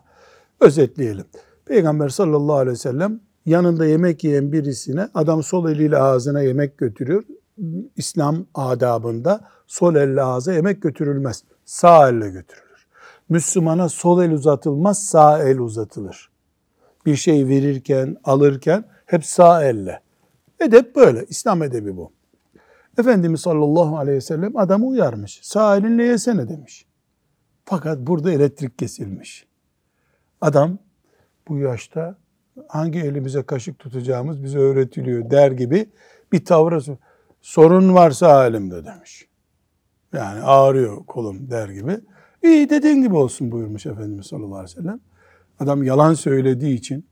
[0.60, 1.26] özetleyelim.
[1.66, 7.24] Peygamber sallallahu aleyhi ve sellem yanında yemek yiyen birisine adam sol eliyle ağzına yemek götürüyor.
[7.96, 11.44] İslam adabında sol elle ağza yemek götürülmez.
[11.66, 12.88] Sağ elle götürülür.
[13.30, 16.30] Müslümana sol el uzatılmaz, sağ el uzatılır.
[17.06, 20.02] Bir şey verirken, alırken hep sağ elle.
[20.60, 21.26] Edep böyle.
[21.30, 22.12] İslam edebi bu.
[23.00, 25.40] Efendimiz sallallahu aleyhi ve sellem adamı uyarmış.
[25.44, 26.86] Sağ elinle yesene demiş.
[27.66, 29.48] Fakat burada elektrik kesilmiş.
[30.42, 30.78] Adam
[31.48, 32.18] bu yaşta
[32.68, 35.90] hangi elimize kaşık tutacağımız bize öğretiliyor der gibi
[36.32, 36.80] bir tavra
[37.42, 39.28] sorun varsa elimde demiş.
[40.14, 42.00] Yani ağrıyor kolum der gibi.
[42.44, 45.00] İyi dediğin gibi olsun buyurmuş Efendimiz sallallahu aleyhi ve sellem.
[45.60, 47.08] Adam yalan söylediği için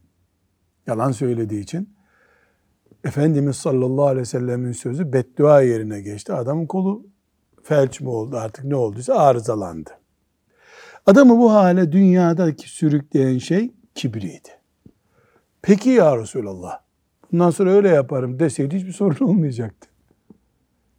[0.87, 1.95] yalan söylediği için
[3.03, 6.33] Efendimiz sallallahu aleyhi ve sellemin sözü beddua yerine geçti.
[6.33, 7.05] Adamın kolu
[7.63, 9.89] felç mi oldu artık ne olduysa arızalandı.
[11.05, 14.49] Adamı bu hale dünyadaki sürükleyen şey kibriydi.
[15.65, 16.79] Peki ya Resulallah
[17.31, 19.89] bundan sonra öyle yaparım deseydi hiçbir sorun olmayacaktı.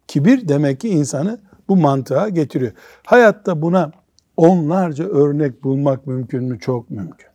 [0.07, 2.71] Kibir demek ki insanı bu mantığa getiriyor.
[3.05, 3.91] Hayatta buna
[4.37, 6.59] onlarca örnek bulmak mümkün mü?
[6.59, 7.29] Çok mümkün.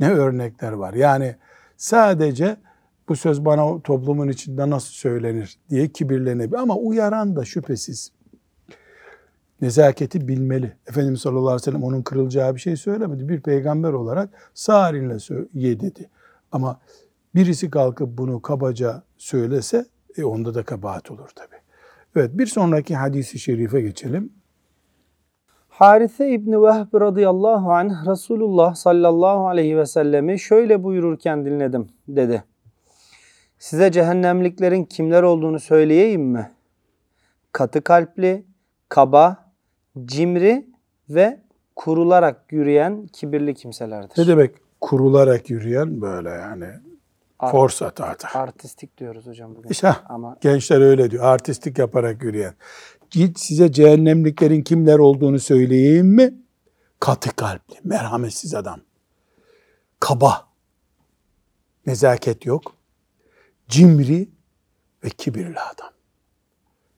[0.00, 0.94] Ne örnekler var?
[0.94, 1.36] Yani
[1.76, 2.56] sadece
[3.08, 6.58] bu söz bana toplumun içinde nasıl söylenir diye kibirlenebilir.
[6.58, 8.12] Ama uyaran da şüphesiz
[9.60, 10.76] nezaketi bilmeli.
[10.86, 13.28] Efendimiz sallallahu aleyhi ve sellem onun kırılacağı bir şey söylemedi.
[13.28, 15.16] Bir peygamber olarak sağ elinle
[15.54, 16.08] ye dedi.
[16.56, 16.80] Ama
[17.34, 21.54] birisi kalkıp bunu kabaca söylese e onda da kabahat olur tabi.
[22.16, 24.32] Evet bir sonraki hadisi şerife geçelim.
[25.68, 32.44] Harise İbni Vehb radıyallahu anh Resulullah sallallahu aleyhi ve sellemi şöyle buyururken dinledim dedi.
[33.58, 36.50] Size cehennemliklerin kimler olduğunu söyleyeyim mi?
[37.52, 38.44] Katı kalpli,
[38.88, 39.52] kaba,
[40.04, 40.66] cimri
[41.08, 41.40] ve
[41.76, 44.22] kurularak yürüyen kibirli kimselerdir.
[44.22, 46.68] Ne demek kurularak yürüyen böyle yani
[47.38, 48.30] Art- force atar.
[48.34, 49.68] Artistik diyoruz hocam bugün.
[49.70, 51.24] İşte Ama gençler öyle diyor.
[51.24, 52.54] Artistik yaparak yürüyen.
[53.10, 56.34] Git size cehennemliklerin kimler olduğunu söyleyeyim mi?
[57.00, 58.80] Katı kalpli, merhametsiz adam.
[60.00, 60.46] Kaba.
[61.86, 62.74] Nezaket yok.
[63.68, 64.28] Cimri
[65.04, 65.90] ve kibirli adam.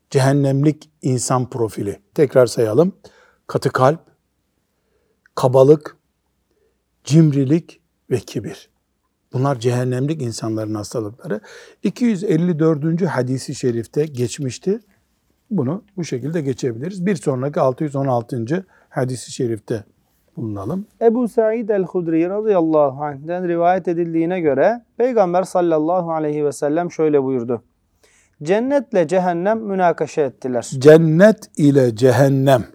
[0.09, 2.01] Cehennemlik insan profili.
[2.13, 2.95] Tekrar sayalım.
[3.47, 3.99] Katı kalp,
[5.35, 5.97] kabalık,
[7.09, 8.69] cimrilik ve kibir.
[9.33, 11.39] Bunlar cehennemlik insanların hastalıkları.
[11.83, 13.01] 254.
[13.05, 14.79] hadisi şerifte geçmişti.
[15.51, 17.05] Bunu bu şekilde geçebiliriz.
[17.05, 18.65] Bir sonraki 616.
[18.89, 19.83] hadisi şerifte
[20.37, 20.85] bulunalım.
[21.01, 27.63] Ebu Said el-Hudri radıyallahu anh'den rivayet edildiğine göre Peygamber sallallahu aleyhi ve sellem şöyle buyurdu.
[28.43, 30.69] Cennetle cehennem münakaşa ettiler.
[30.79, 32.65] Cennet ile cehennem.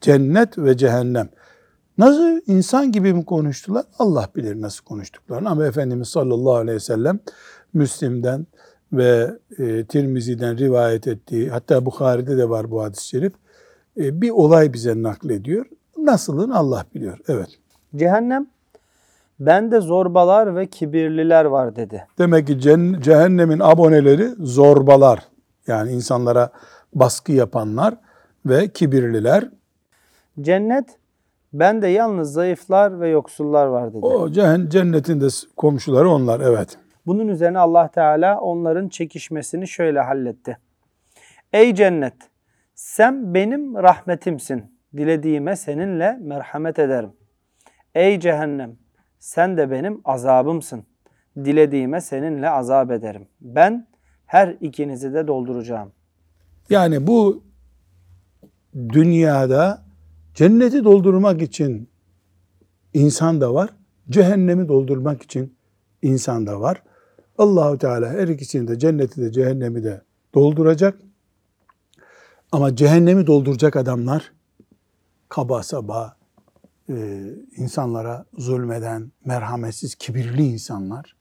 [0.00, 1.28] Cennet ve cehennem.
[1.98, 3.84] Nasıl insan gibi mi konuştular?
[3.98, 5.50] Allah bilir nasıl konuştuklarını.
[5.50, 7.20] Ama Efendimiz sallallahu aleyhi ve sellem
[7.72, 8.46] Müslim'den
[8.92, 13.32] ve e, Tirmizi'den rivayet ettiği, hatta Bukhari'de de var bu hadis-i şerif,
[13.96, 15.66] e, bir olay bize naklediyor.
[15.98, 17.18] Nasılın Allah biliyor.
[17.28, 17.48] Evet.
[17.96, 18.46] Cehennem
[19.40, 22.06] bende zorbalar ve kibirliler var dedi.
[22.18, 22.60] Demek ki
[23.00, 25.18] cehennemin aboneleri zorbalar.
[25.66, 26.50] Yani insanlara
[26.94, 27.94] baskı yapanlar
[28.46, 29.48] ve kibirliler.
[30.40, 30.86] Cennet
[31.52, 34.06] bende yalnız zayıflar ve yoksullar var dedi.
[34.06, 34.30] O
[34.68, 36.40] cennetin de komşuları onlar.
[36.40, 36.78] Evet.
[37.06, 40.58] Bunun üzerine Allah Teala onların çekişmesini şöyle halletti.
[41.52, 42.14] Ey cennet
[42.74, 44.72] sen benim rahmetimsin.
[44.96, 47.12] Dilediğime seninle merhamet ederim.
[47.94, 48.76] Ey cehennem
[49.18, 50.84] sen de benim azabımsın.
[51.36, 53.28] Dilediğime seninle azap ederim.
[53.40, 53.86] Ben
[54.26, 55.92] her ikinizi de dolduracağım.
[56.70, 57.42] Yani bu
[58.74, 59.82] dünyada
[60.34, 61.88] cenneti doldurmak için
[62.94, 63.70] insan da var,
[64.10, 65.54] cehennemi doldurmak için
[66.02, 66.82] insan da var.
[67.38, 70.02] Allahu Teala her ikisini de cenneti de cehennemi de
[70.34, 70.98] dolduracak.
[72.52, 74.32] Ama cehennemi dolduracak adamlar
[75.28, 76.16] kaba saba,
[76.88, 77.24] e,
[77.56, 81.16] insanlara zulmeden, merhametsiz, kibirli insanlar.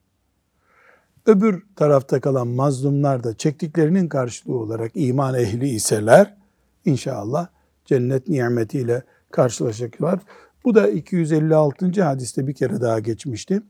[1.25, 6.37] Öbür tarafta kalan mazlumlar da çektiklerinin karşılığı olarak iman ehli iseler
[6.85, 7.47] inşallah
[7.91, 10.19] cennet nimetiyle karşılaşacaklar.
[10.65, 12.03] Bu da 256.
[12.03, 13.61] hadiste bir kere daha geçmişti.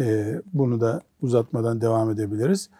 [0.00, 2.70] Ee, bunu da uzatmadan devam edebiliriz.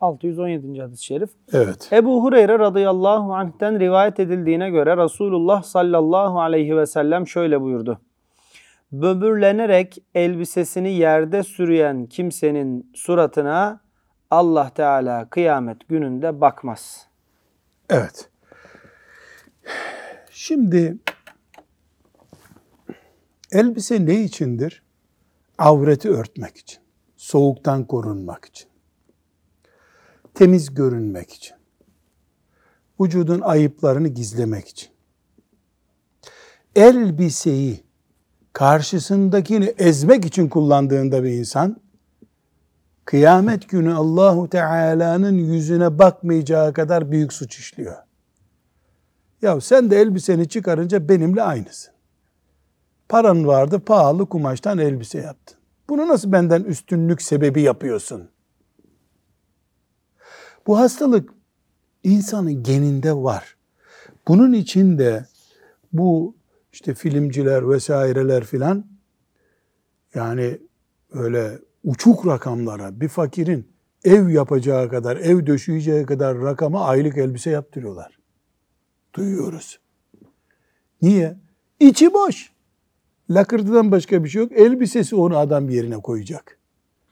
[0.00, 0.80] 617.
[0.80, 1.30] hadis-i şerif.
[1.52, 1.88] Evet.
[1.92, 8.00] Ebu Hureyre radıyallahu anh'ten rivayet edildiğine göre Resulullah sallallahu aleyhi ve sellem şöyle buyurdu.
[8.92, 13.80] Böbürlenerek elbisesini yerde sürüyen kimsenin suratına
[14.30, 17.06] Allah Teala kıyamet gününde bakmaz.
[17.90, 18.30] Evet.
[20.30, 20.96] Şimdi
[23.52, 24.82] elbise ne içindir?
[25.58, 26.78] Avreti örtmek için,
[27.16, 28.68] soğuktan korunmak için,
[30.34, 31.56] temiz görünmek için,
[33.00, 34.88] vücudun ayıplarını gizlemek için.
[36.76, 37.84] Elbiseyi
[38.52, 41.80] karşısındakini ezmek için kullandığında bir insan
[43.04, 48.05] kıyamet günü Allahu Teala'nın yüzüne bakmayacağı kadar büyük suç işliyor.
[49.42, 51.92] Ya sen de elbiseni çıkarınca benimle aynısın.
[53.08, 55.58] Paran vardı, pahalı kumaştan elbise yaptın.
[55.88, 58.28] Bunu nasıl benden üstünlük sebebi yapıyorsun?
[60.66, 61.30] Bu hastalık
[62.04, 63.56] insanın geninde var.
[64.28, 65.26] Bunun için de
[65.92, 66.36] bu
[66.72, 68.86] işte filmciler vesaireler filan
[70.14, 70.58] yani
[71.12, 73.68] öyle uçuk rakamlara bir fakirin
[74.04, 78.18] ev yapacağı kadar, ev döşeyeceği kadar rakama aylık elbise yaptırıyorlar.
[79.16, 79.78] Duyuyoruz.
[81.02, 81.36] Niye?
[81.80, 82.52] İçi boş.
[83.30, 84.52] Lakırtıdan başka bir şey yok.
[84.52, 86.58] Elbisesi onu adam yerine koyacak.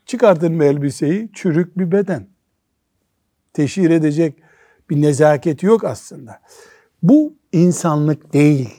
[0.07, 1.31] Çıkartın mı elbiseyi?
[1.33, 2.27] Çürük bir beden.
[3.53, 4.39] Teşhir edecek
[4.91, 6.41] bir nezaketi yok aslında.
[7.03, 8.71] Bu insanlık değil.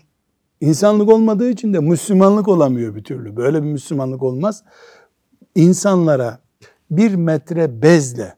[0.62, 3.36] İnsanlık olmadığı için de Müslümanlık olamıyor bir türlü.
[3.36, 4.64] Böyle bir Müslümanlık olmaz.
[5.56, 6.40] İnsanlara
[6.92, 8.36] bir metre bezle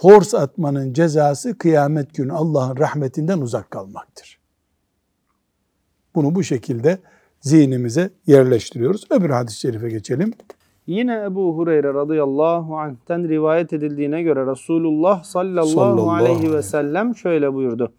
[0.00, 4.38] force atmanın cezası kıyamet günü Allah'ın rahmetinden uzak kalmaktır.
[6.14, 6.98] Bunu bu şekilde
[7.40, 9.06] zihnimize yerleştiriyoruz.
[9.10, 10.32] Öbür hadis-i şerife geçelim.
[10.86, 17.54] Yine Ebu Hureyre radıyallahu anh'ten rivayet edildiğine göre Resulullah sallallahu, Sallallahu aleyhi ve sellem şöyle
[17.54, 17.92] buyurdu.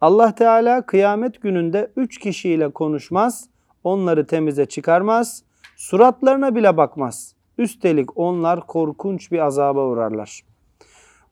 [0.00, 3.48] Allah Teala kıyamet gününde üç kişiyle konuşmaz,
[3.84, 5.42] onları temize çıkarmaz,
[5.76, 7.34] suratlarına bile bakmaz.
[7.58, 10.51] Üstelik onlar korkunç bir azaba uğrarlar.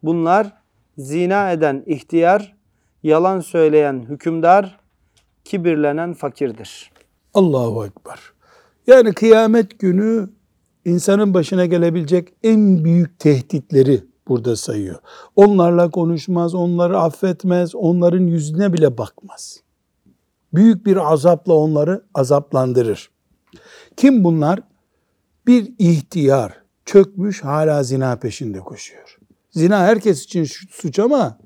[0.03, 0.53] Bunlar
[0.99, 2.57] zina eden ihtiyar,
[3.03, 4.81] yalan söyleyen hükümdar,
[5.45, 6.91] kibirlenen fakirdir.
[7.35, 8.19] Allahu Ekber.
[8.87, 10.31] Yani kıyamet günü
[10.85, 14.97] insanın başına gelebilecek en büyük tehditleri burada sayıyor.
[15.37, 19.61] Onlarla konuşmaz, onları affetmez, onların yüzüne bile bakmaz.
[20.55, 23.11] Büyük bir azapla onları azaplandırır.
[23.97, 24.61] Kim bunlar?
[25.47, 29.20] Bir ihtiyar, çökmüş hala zina peşinde koşuyor.
[29.51, 31.39] Zina herkes için suç ama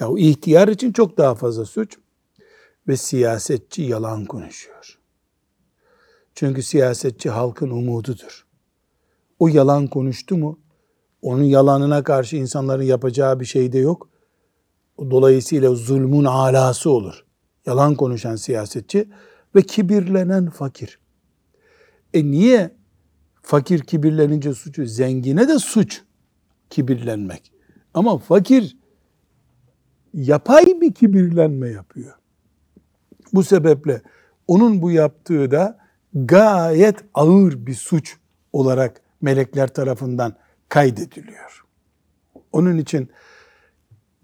[0.00, 1.98] ya o ihtiyar için çok daha fazla suç
[2.88, 4.98] ve siyasetçi yalan konuşuyor.
[6.34, 8.46] Çünkü siyasetçi halkın umududur.
[9.38, 10.58] O yalan konuştu mu,
[11.22, 14.08] onun yalanına karşı insanların yapacağı bir şey de yok.
[14.98, 17.24] Dolayısıyla zulmün alası olur.
[17.66, 19.08] Yalan konuşan siyasetçi
[19.54, 20.98] ve kibirlenen fakir.
[22.14, 22.76] E niye
[23.42, 24.86] fakir kibirlenince suçu?
[24.86, 26.02] Zengine de suç
[26.70, 27.52] kibirlenmek.
[27.94, 28.76] Ama fakir
[30.14, 32.14] yapay bir kibirlenme yapıyor.
[33.32, 34.02] Bu sebeple
[34.48, 35.78] onun bu yaptığı da
[36.14, 38.16] gayet ağır bir suç
[38.52, 40.34] olarak melekler tarafından
[40.68, 41.64] kaydediliyor.
[42.52, 43.10] Onun için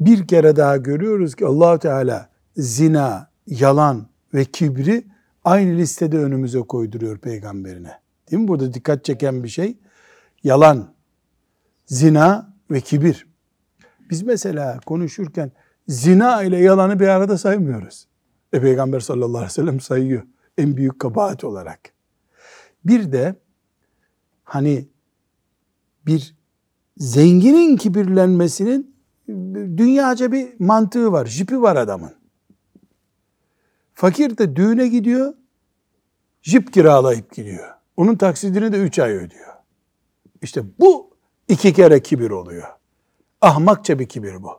[0.01, 5.07] bir kere daha görüyoruz ki allah Teala zina, yalan ve kibri
[5.45, 7.93] aynı listede önümüze koyduruyor peygamberine.
[8.31, 8.49] Değil mi?
[8.49, 9.79] Burada dikkat çeken bir şey
[10.45, 10.95] yalan,
[11.87, 13.27] zina ve kibir.
[14.11, 15.53] Biz mesela konuşurken
[15.89, 18.07] zina ile yalanı bir arada saymıyoruz.
[18.53, 20.23] E Peygamber sallallahu aleyhi ve sellem sayıyor
[20.59, 21.81] en büyük kabahat olarak.
[22.85, 23.35] Bir de
[24.45, 24.89] hani
[26.07, 26.37] bir
[26.97, 28.97] zenginin kibirlenmesinin
[29.77, 32.15] dünyaca bir mantığı var, jipi var adamın.
[33.95, 35.35] Fakir de düğüne gidiyor,
[36.43, 37.75] jip kiralayıp gidiyor.
[37.97, 39.53] Onun taksidini de üç ay ödüyor.
[40.43, 41.16] İşte bu
[41.49, 42.67] iki kere kibir oluyor.
[43.41, 44.51] Ahmakça bir kibir bu.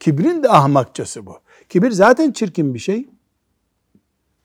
[0.00, 1.36] Kibrin de ahmakçası bu.
[1.68, 3.08] Kibir zaten çirkin bir şey.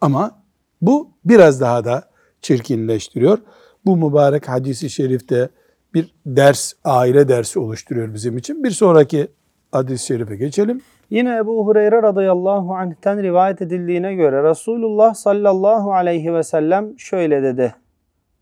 [0.02, 0.44] Ama
[0.82, 2.10] bu biraz daha da
[2.42, 3.38] çirkinleştiriyor.
[3.86, 5.50] Bu mübarek hadisi şerifte
[5.94, 8.64] bir ders, aile dersi oluşturuyor bizim için.
[8.64, 9.28] Bir sonraki
[9.72, 10.82] hadis-i şerife geçelim.
[11.10, 17.76] Yine Ebu Hureyre radıyallahu anh'ten rivayet edildiğine göre Resulullah sallallahu aleyhi ve sellem şöyle dedi.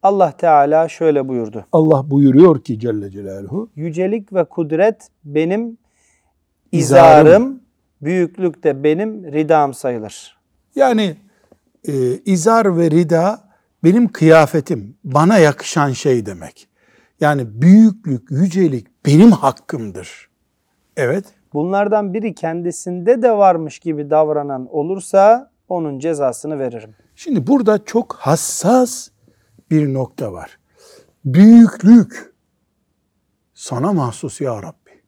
[0.04, 1.66] Allah Teala şöyle buyurdu.
[1.72, 5.78] Allah buyuruyor ki Celle Celaluhu, Yücelik ve kudret benim
[6.72, 7.28] İzarım.
[7.28, 7.60] izarım,
[8.02, 10.38] büyüklük de benim ridam sayılır.
[10.76, 11.16] yani
[11.88, 11.94] e,
[12.26, 13.42] izar ve rida
[13.84, 16.68] benim kıyafetim, bana yakışan şey demek.
[17.20, 20.30] Yani büyüklük, yücelik benim hakkımdır.
[20.98, 26.96] Evet, Bunlardan biri kendisinde de varmış gibi davranan olursa onun cezasını veririm.
[27.16, 29.10] Şimdi burada çok hassas
[29.72, 30.60] bir nokta var.
[31.26, 32.34] Büyüklük
[33.54, 35.04] sana mahsus ya Rabbi.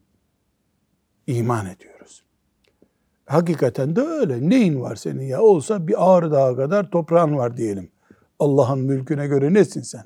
[1.28, 2.24] İman ediyoruz.
[3.26, 4.50] Hakikaten de öyle.
[4.50, 5.42] Neyin var senin ya?
[5.42, 7.92] Olsa bir ağrı dağı kadar toprağın var diyelim.
[8.40, 10.04] Allah'ın mülküne göre nesin sen?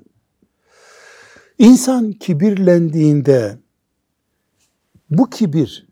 [1.58, 3.58] İnsan kibirlendiğinde
[5.10, 5.88] bu kibir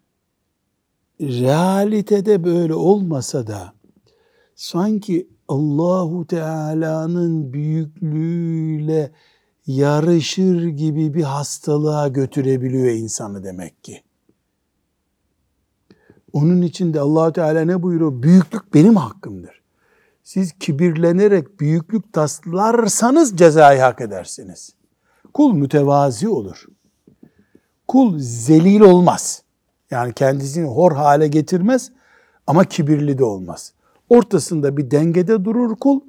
[1.22, 3.74] realitede böyle olmasa da
[4.56, 9.12] sanki Allahu Teala'nın büyüklüğüyle
[9.68, 14.04] yarışır gibi bir hastalığa götürebiliyor insanı demek ki.
[16.34, 18.24] Onun için de Allahu Teala ne buyuruyor?
[18.24, 19.62] Büyüklük benim hakkımdır.
[20.24, 24.76] Siz kibirlenerek büyüklük taslarsanız cezayı hak edersiniz.
[25.34, 26.66] Kul mütevazi olur.
[27.88, 29.44] Kul zelil olmaz.
[29.92, 31.92] Yani kendisini hor hale getirmez
[32.48, 33.74] ama kibirli de olmaz.
[34.10, 36.02] Ortasında bir dengede durur kul.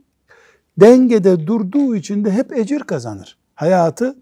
[0.80, 3.38] Dengede durduğu için de hep ecir kazanır.
[3.54, 4.16] Hayatı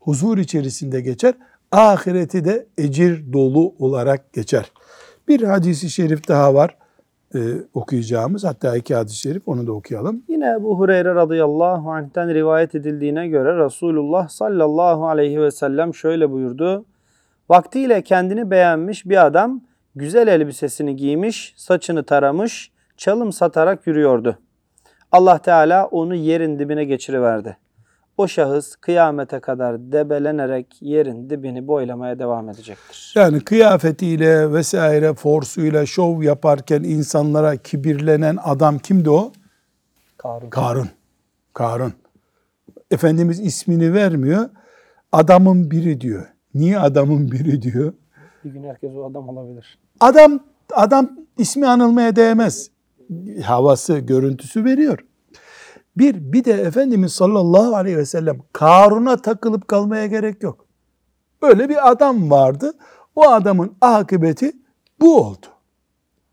[0.00, 1.34] huzur içerisinde geçer.
[1.72, 4.72] Ahireti de ecir dolu olarak geçer.
[5.28, 6.76] Bir hadisi şerif daha var
[7.34, 7.38] e,
[7.74, 8.44] okuyacağımız.
[8.44, 10.22] Hatta iki hadis-i şerif onu da okuyalım.
[10.28, 16.84] Yine Ebu Hureyre radıyallahu anh'ten rivayet edildiğine göre Resulullah sallallahu aleyhi ve sellem şöyle buyurdu.
[17.48, 19.60] Vaktiyle kendini beğenmiş bir adam
[19.94, 24.38] güzel elbisesini giymiş, saçını taramış, çalım satarak yürüyordu.
[25.12, 27.56] Allah Teala onu yerin dibine geçiriverdi.
[28.16, 33.12] O şahıs kıyamete kadar debelenerek yerin dibini boylamaya devam edecektir.
[33.16, 39.32] Yani kıyafetiyle vesaire forsuyla şov yaparken insanlara kibirlenen adam kimdi o?
[40.18, 40.50] Karun.
[40.50, 40.88] Karun.
[41.54, 41.92] Karun.
[42.90, 44.50] Efendimiz ismini vermiyor.
[45.12, 46.26] Adamın biri diyor.
[46.54, 47.92] Niye adamın biri diyor?
[48.44, 49.78] Bir gün herkes o adam olabilir.
[50.00, 50.40] Adam
[50.72, 52.70] adam ismi anılmaya değmez.
[53.44, 54.98] Havası, görüntüsü veriyor.
[55.96, 60.66] Bir, bir de Efendimiz sallallahu aleyhi ve sellem Karun'a takılıp kalmaya gerek yok.
[61.42, 62.72] Böyle bir adam vardı.
[63.16, 64.52] O adamın akıbeti
[65.00, 65.46] bu oldu.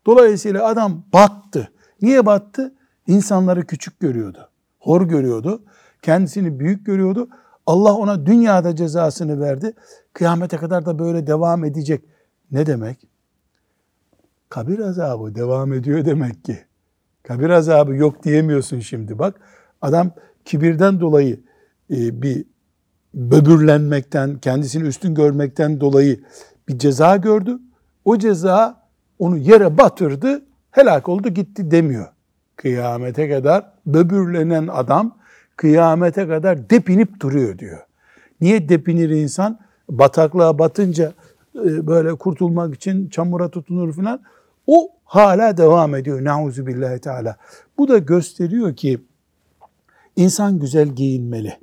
[0.06, 1.72] Dolayısıyla adam battı.
[2.02, 2.74] Niye battı?
[3.06, 4.50] İnsanları küçük görüyordu.
[4.78, 5.62] Hor görüyordu.
[6.02, 7.28] Kendisini büyük görüyordu.
[7.66, 9.72] Allah ona dünyada cezasını verdi.
[10.12, 12.04] Kıyamete kadar da böyle devam edecek.
[12.50, 13.08] Ne demek?
[14.48, 16.67] Kabir azabı devam ediyor demek ki.
[17.28, 19.34] Kabir azabı yok diyemiyorsun şimdi bak.
[19.82, 20.10] Adam
[20.44, 21.40] kibirden dolayı
[21.90, 22.44] e, bir
[23.14, 26.20] böbürlenmekten, kendisini üstün görmekten dolayı
[26.68, 27.58] bir ceza gördü.
[28.04, 28.82] O ceza
[29.18, 32.06] onu yere batırdı, helak oldu gitti demiyor.
[32.56, 35.16] Kıyamete kadar böbürlenen adam
[35.56, 37.78] kıyamete kadar depinip duruyor diyor.
[38.40, 39.58] Niye depinir insan?
[39.90, 41.12] Bataklığa batınca
[41.54, 44.20] e, böyle kurtulmak için çamura tutunur falan.
[44.66, 46.24] O hala devam ediyor.
[46.24, 47.36] Nauzu billahi teala.
[47.78, 49.00] Bu da gösteriyor ki
[50.16, 51.58] insan güzel giyinmeli.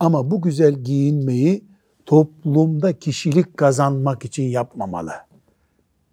[0.00, 1.64] Ama bu güzel giyinmeyi
[2.06, 5.12] toplumda kişilik kazanmak için yapmamalı.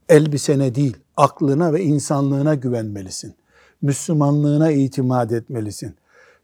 [0.09, 3.35] Elbisene değil, aklına ve insanlığına güvenmelisin.
[3.81, 5.95] Müslümanlığına itimat etmelisin.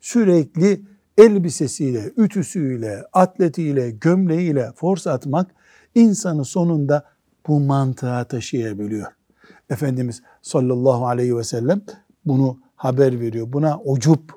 [0.02, 0.82] Sürekli
[1.18, 5.52] elbisesiyle, ütüsüyle, atletiyle, gömleğiyle force atmak
[5.96, 7.06] insanı sonunda
[7.48, 9.08] bu mantığa taşıyabiliyor.
[9.70, 11.82] Efendimiz sallallahu aleyhi ve sellem
[12.26, 13.54] bunu haber veriyor.
[13.54, 14.32] Buna ucup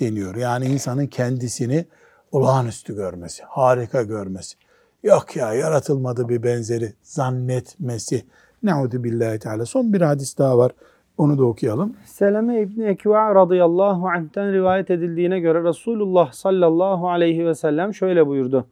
[0.00, 0.36] deniyor.
[0.36, 1.84] Yani insanın kendisini
[2.32, 4.56] olağanüstü görmesi, harika görmesi.
[5.02, 8.24] Yok ya yaratılmadı bir benzeri zannetmesi.
[8.62, 9.66] Neudu billahi teala.
[9.66, 10.72] Son bir hadis daha var.
[11.18, 11.96] Onu da okuyalım.
[12.04, 18.66] Seleme İbni Ekva radıyallahu anh'ten rivayet edildiğine göre Resulullah sallallahu aleyhi ve sellem şöyle buyurdu.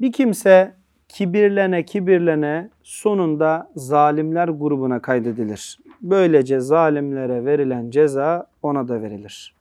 [0.00, 0.74] Bir kimse
[1.12, 5.78] kibirlene kibirlene sonunda zalimler grubuna kaydedilir.
[6.02, 9.54] Böylece zalimlere verilen ceza ona da verilir.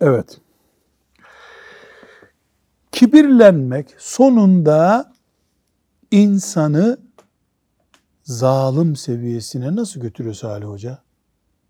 [0.00, 0.40] Evet.
[2.92, 5.12] Kibirlenmek sonunda
[6.10, 6.98] insanı
[8.22, 10.98] zalim seviyesine nasıl götürüyor Salih Hoca?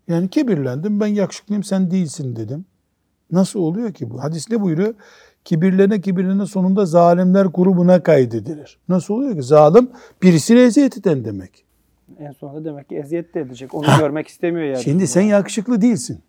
[0.07, 2.65] Yani kibirlendim ben yakışıklıyım sen değilsin dedim.
[3.31, 4.23] Nasıl oluyor ki bu?
[4.23, 4.93] Hadis ne buyuruyor?
[5.45, 8.79] Kibirlene kibirlene sonunda zalimler grubuna kaydedilir.
[8.89, 9.43] Nasıl oluyor ki?
[9.43, 9.89] Zalim
[10.23, 11.65] birisine eziyet eden demek.
[12.19, 13.73] En sonunda demek ki eziyet de edecek.
[13.73, 14.83] Onu görmek istemiyor yani.
[14.83, 16.19] Şimdi sen yakışıklı değilsin.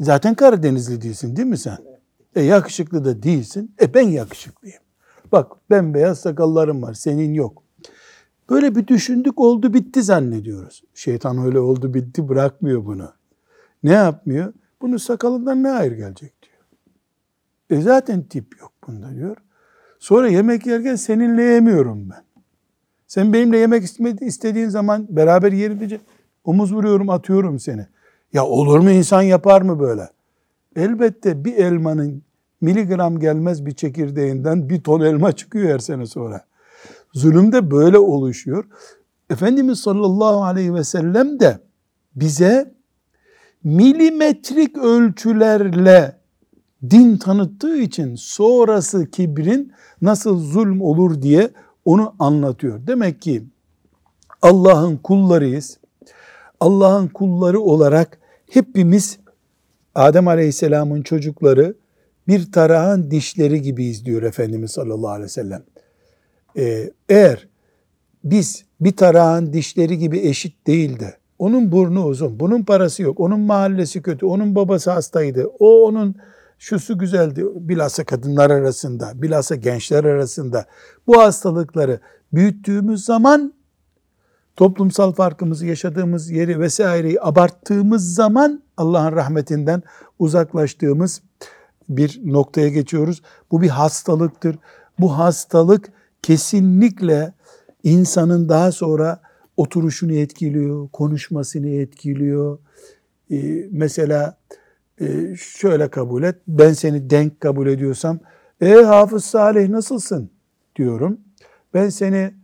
[0.00, 1.78] Zaten Karadenizli değilsin değil mi sen?
[2.36, 3.74] E yakışıklı da değilsin.
[3.80, 4.78] E ben yakışıklıyım.
[5.32, 7.62] Bak ben beyaz sakallarım var senin yok.
[8.50, 10.82] Böyle bir düşündük oldu bitti zannediyoruz.
[10.94, 13.12] Şeytan öyle oldu bitti bırakmıyor bunu.
[13.82, 14.52] Ne yapmıyor?
[14.82, 16.62] Bunun sakalından ne hayır gelecek diyor.
[17.70, 19.36] E zaten tip yok bunda diyor.
[19.98, 22.24] Sonra yemek yerken seninle yemiyorum ben.
[23.06, 23.84] Sen benimle yemek
[24.20, 26.00] istediğin zaman beraber yerim diyecek.
[26.44, 27.86] Omuz vuruyorum atıyorum seni.
[28.32, 30.08] Ya olur mu insan yapar mı böyle?
[30.76, 32.22] Elbette bir elmanın
[32.60, 36.44] miligram gelmez bir çekirdeğinden bir ton elma çıkıyor her sene sonra.
[37.12, 38.64] Zulüm de böyle oluşuyor.
[39.30, 41.58] Efendimiz sallallahu aleyhi ve sellem de
[42.16, 42.74] bize
[43.64, 46.16] milimetrik ölçülerle
[46.90, 51.50] din tanıttığı için sonrası kibrin nasıl zulm olur diye
[51.84, 52.86] onu anlatıyor.
[52.86, 53.44] Demek ki
[54.42, 55.78] Allah'ın kullarıyız.
[56.60, 58.18] Allah'ın kulları olarak
[58.50, 59.18] hepimiz
[59.94, 61.74] Adem Aleyhisselam'ın çocukları
[62.28, 65.62] bir tarağın dişleri gibiyiz diyor Efendimiz sallallahu aleyhi ve sellem.
[66.56, 67.48] Ee, eğer
[68.24, 73.40] biz bir tarağın dişleri gibi eşit değil de onun burnu uzun, bunun parası yok, onun
[73.40, 76.14] mahallesi kötü, onun babası hastaydı, o onun
[76.58, 80.66] şusu güzeldi, bilhassa kadınlar arasında, bilhassa gençler arasında
[81.06, 82.00] bu hastalıkları
[82.32, 83.52] büyüttüğümüz zaman
[84.56, 89.82] toplumsal farkımızı yaşadığımız yeri vesaireyi abarttığımız zaman Allah'ın rahmetinden
[90.18, 91.22] uzaklaştığımız
[91.88, 93.22] bir noktaya geçiyoruz.
[93.50, 94.58] Bu bir hastalıktır.
[94.98, 97.32] Bu hastalık kesinlikle
[97.82, 99.20] insanın daha sonra
[99.56, 102.58] oturuşunu etkiliyor, konuşmasını etkiliyor.
[103.30, 104.38] Ee, mesela
[105.00, 108.18] e, şöyle kabul et, ben seni denk kabul ediyorsam,
[108.60, 110.30] e Hafız Salih nasılsın
[110.76, 111.20] diyorum.
[111.74, 112.34] Ben seni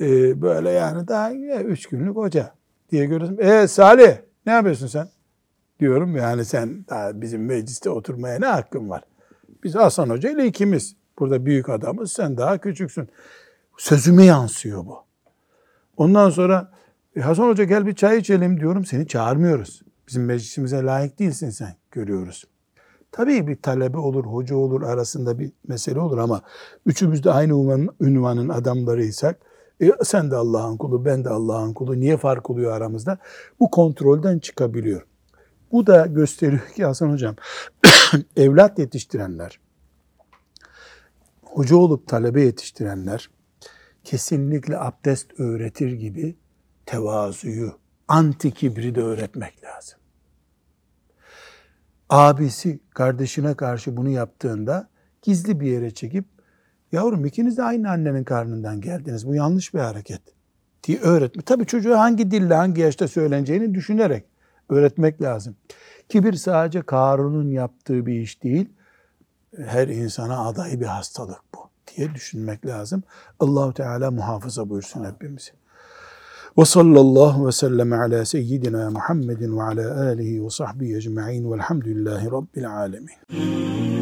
[0.00, 2.54] e, böyle yani daha ya, üç günlük hoca
[2.90, 3.38] diye görüyorsun.
[3.38, 5.08] E Salih ne yapıyorsun sen?
[5.80, 9.04] Diyorum yani sen daha bizim mecliste oturmaya ne hakkın var?
[9.64, 10.96] Biz Hasan Hoca ile ikimiz.
[11.18, 13.08] Burada büyük adamız sen daha küçüksün.
[13.78, 15.03] Sözüme yansıyor bu.
[15.96, 16.70] Ondan sonra
[17.16, 18.84] e, Hasan Hoca gel bir çay içelim diyorum.
[18.84, 19.82] Seni çağırmıyoruz.
[20.08, 22.44] Bizim meclisimize layık değilsin sen görüyoruz.
[23.12, 26.42] Tabii bir talebe olur, hoca olur arasında bir mesele olur ama
[26.86, 29.40] üçümüz de aynı ünvanın, ünvanın adamlarıysak
[29.82, 32.00] e, sen de Allah'ın kulu, ben de Allah'ın kulu.
[32.00, 33.18] Niye fark oluyor aramızda?
[33.60, 35.06] Bu kontrolden çıkabiliyor.
[35.72, 37.36] Bu da gösteriyor ki Hasan Hocam,
[38.36, 39.60] evlat yetiştirenler,
[41.42, 43.30] hoca olup talebe yetiştirenler
[44.04, 46.36] kesinlikle abdest öğretir gibi
[46.86, 47.78] tevazuyu,
[48.08, 49.98] anti kibri de öğretmek lazım.
[52.10, 54.88] Abisi kardeşine karşı bunu yaptığında
[55.22, 56.24] gizli bir yere çekip
[56.92, 59.26] yavrum ikiniz de aynı annenin karnından geldiniz.
[59.26, 60.22] Bu yanlış bir hareket
[60.84, 61.42] diye öğretme.
[61.42, 64.24] Tabii çocuğa hangi dille hangi yaşta söyleneceğini düşünerek
[64.68, 65.56] öğretmek lazım.
[66.08, 68.68] Kibir sadece Karun'un yaptığı bir iş değil.
[69.56, 73.02] Her insana adayı bir hastalık bu diye düşünmek lazım.
[73.40, 75.50] Allahu Teala muhafaza buyursun hepimizi.
[76.58, 82.70] Ve sallallahu ve sellem ala seyyidina Muhammedin ve ala alihi ve sahbihi ecma'in velhamdülillahi rabbil
[82.70, 83.93] alemin.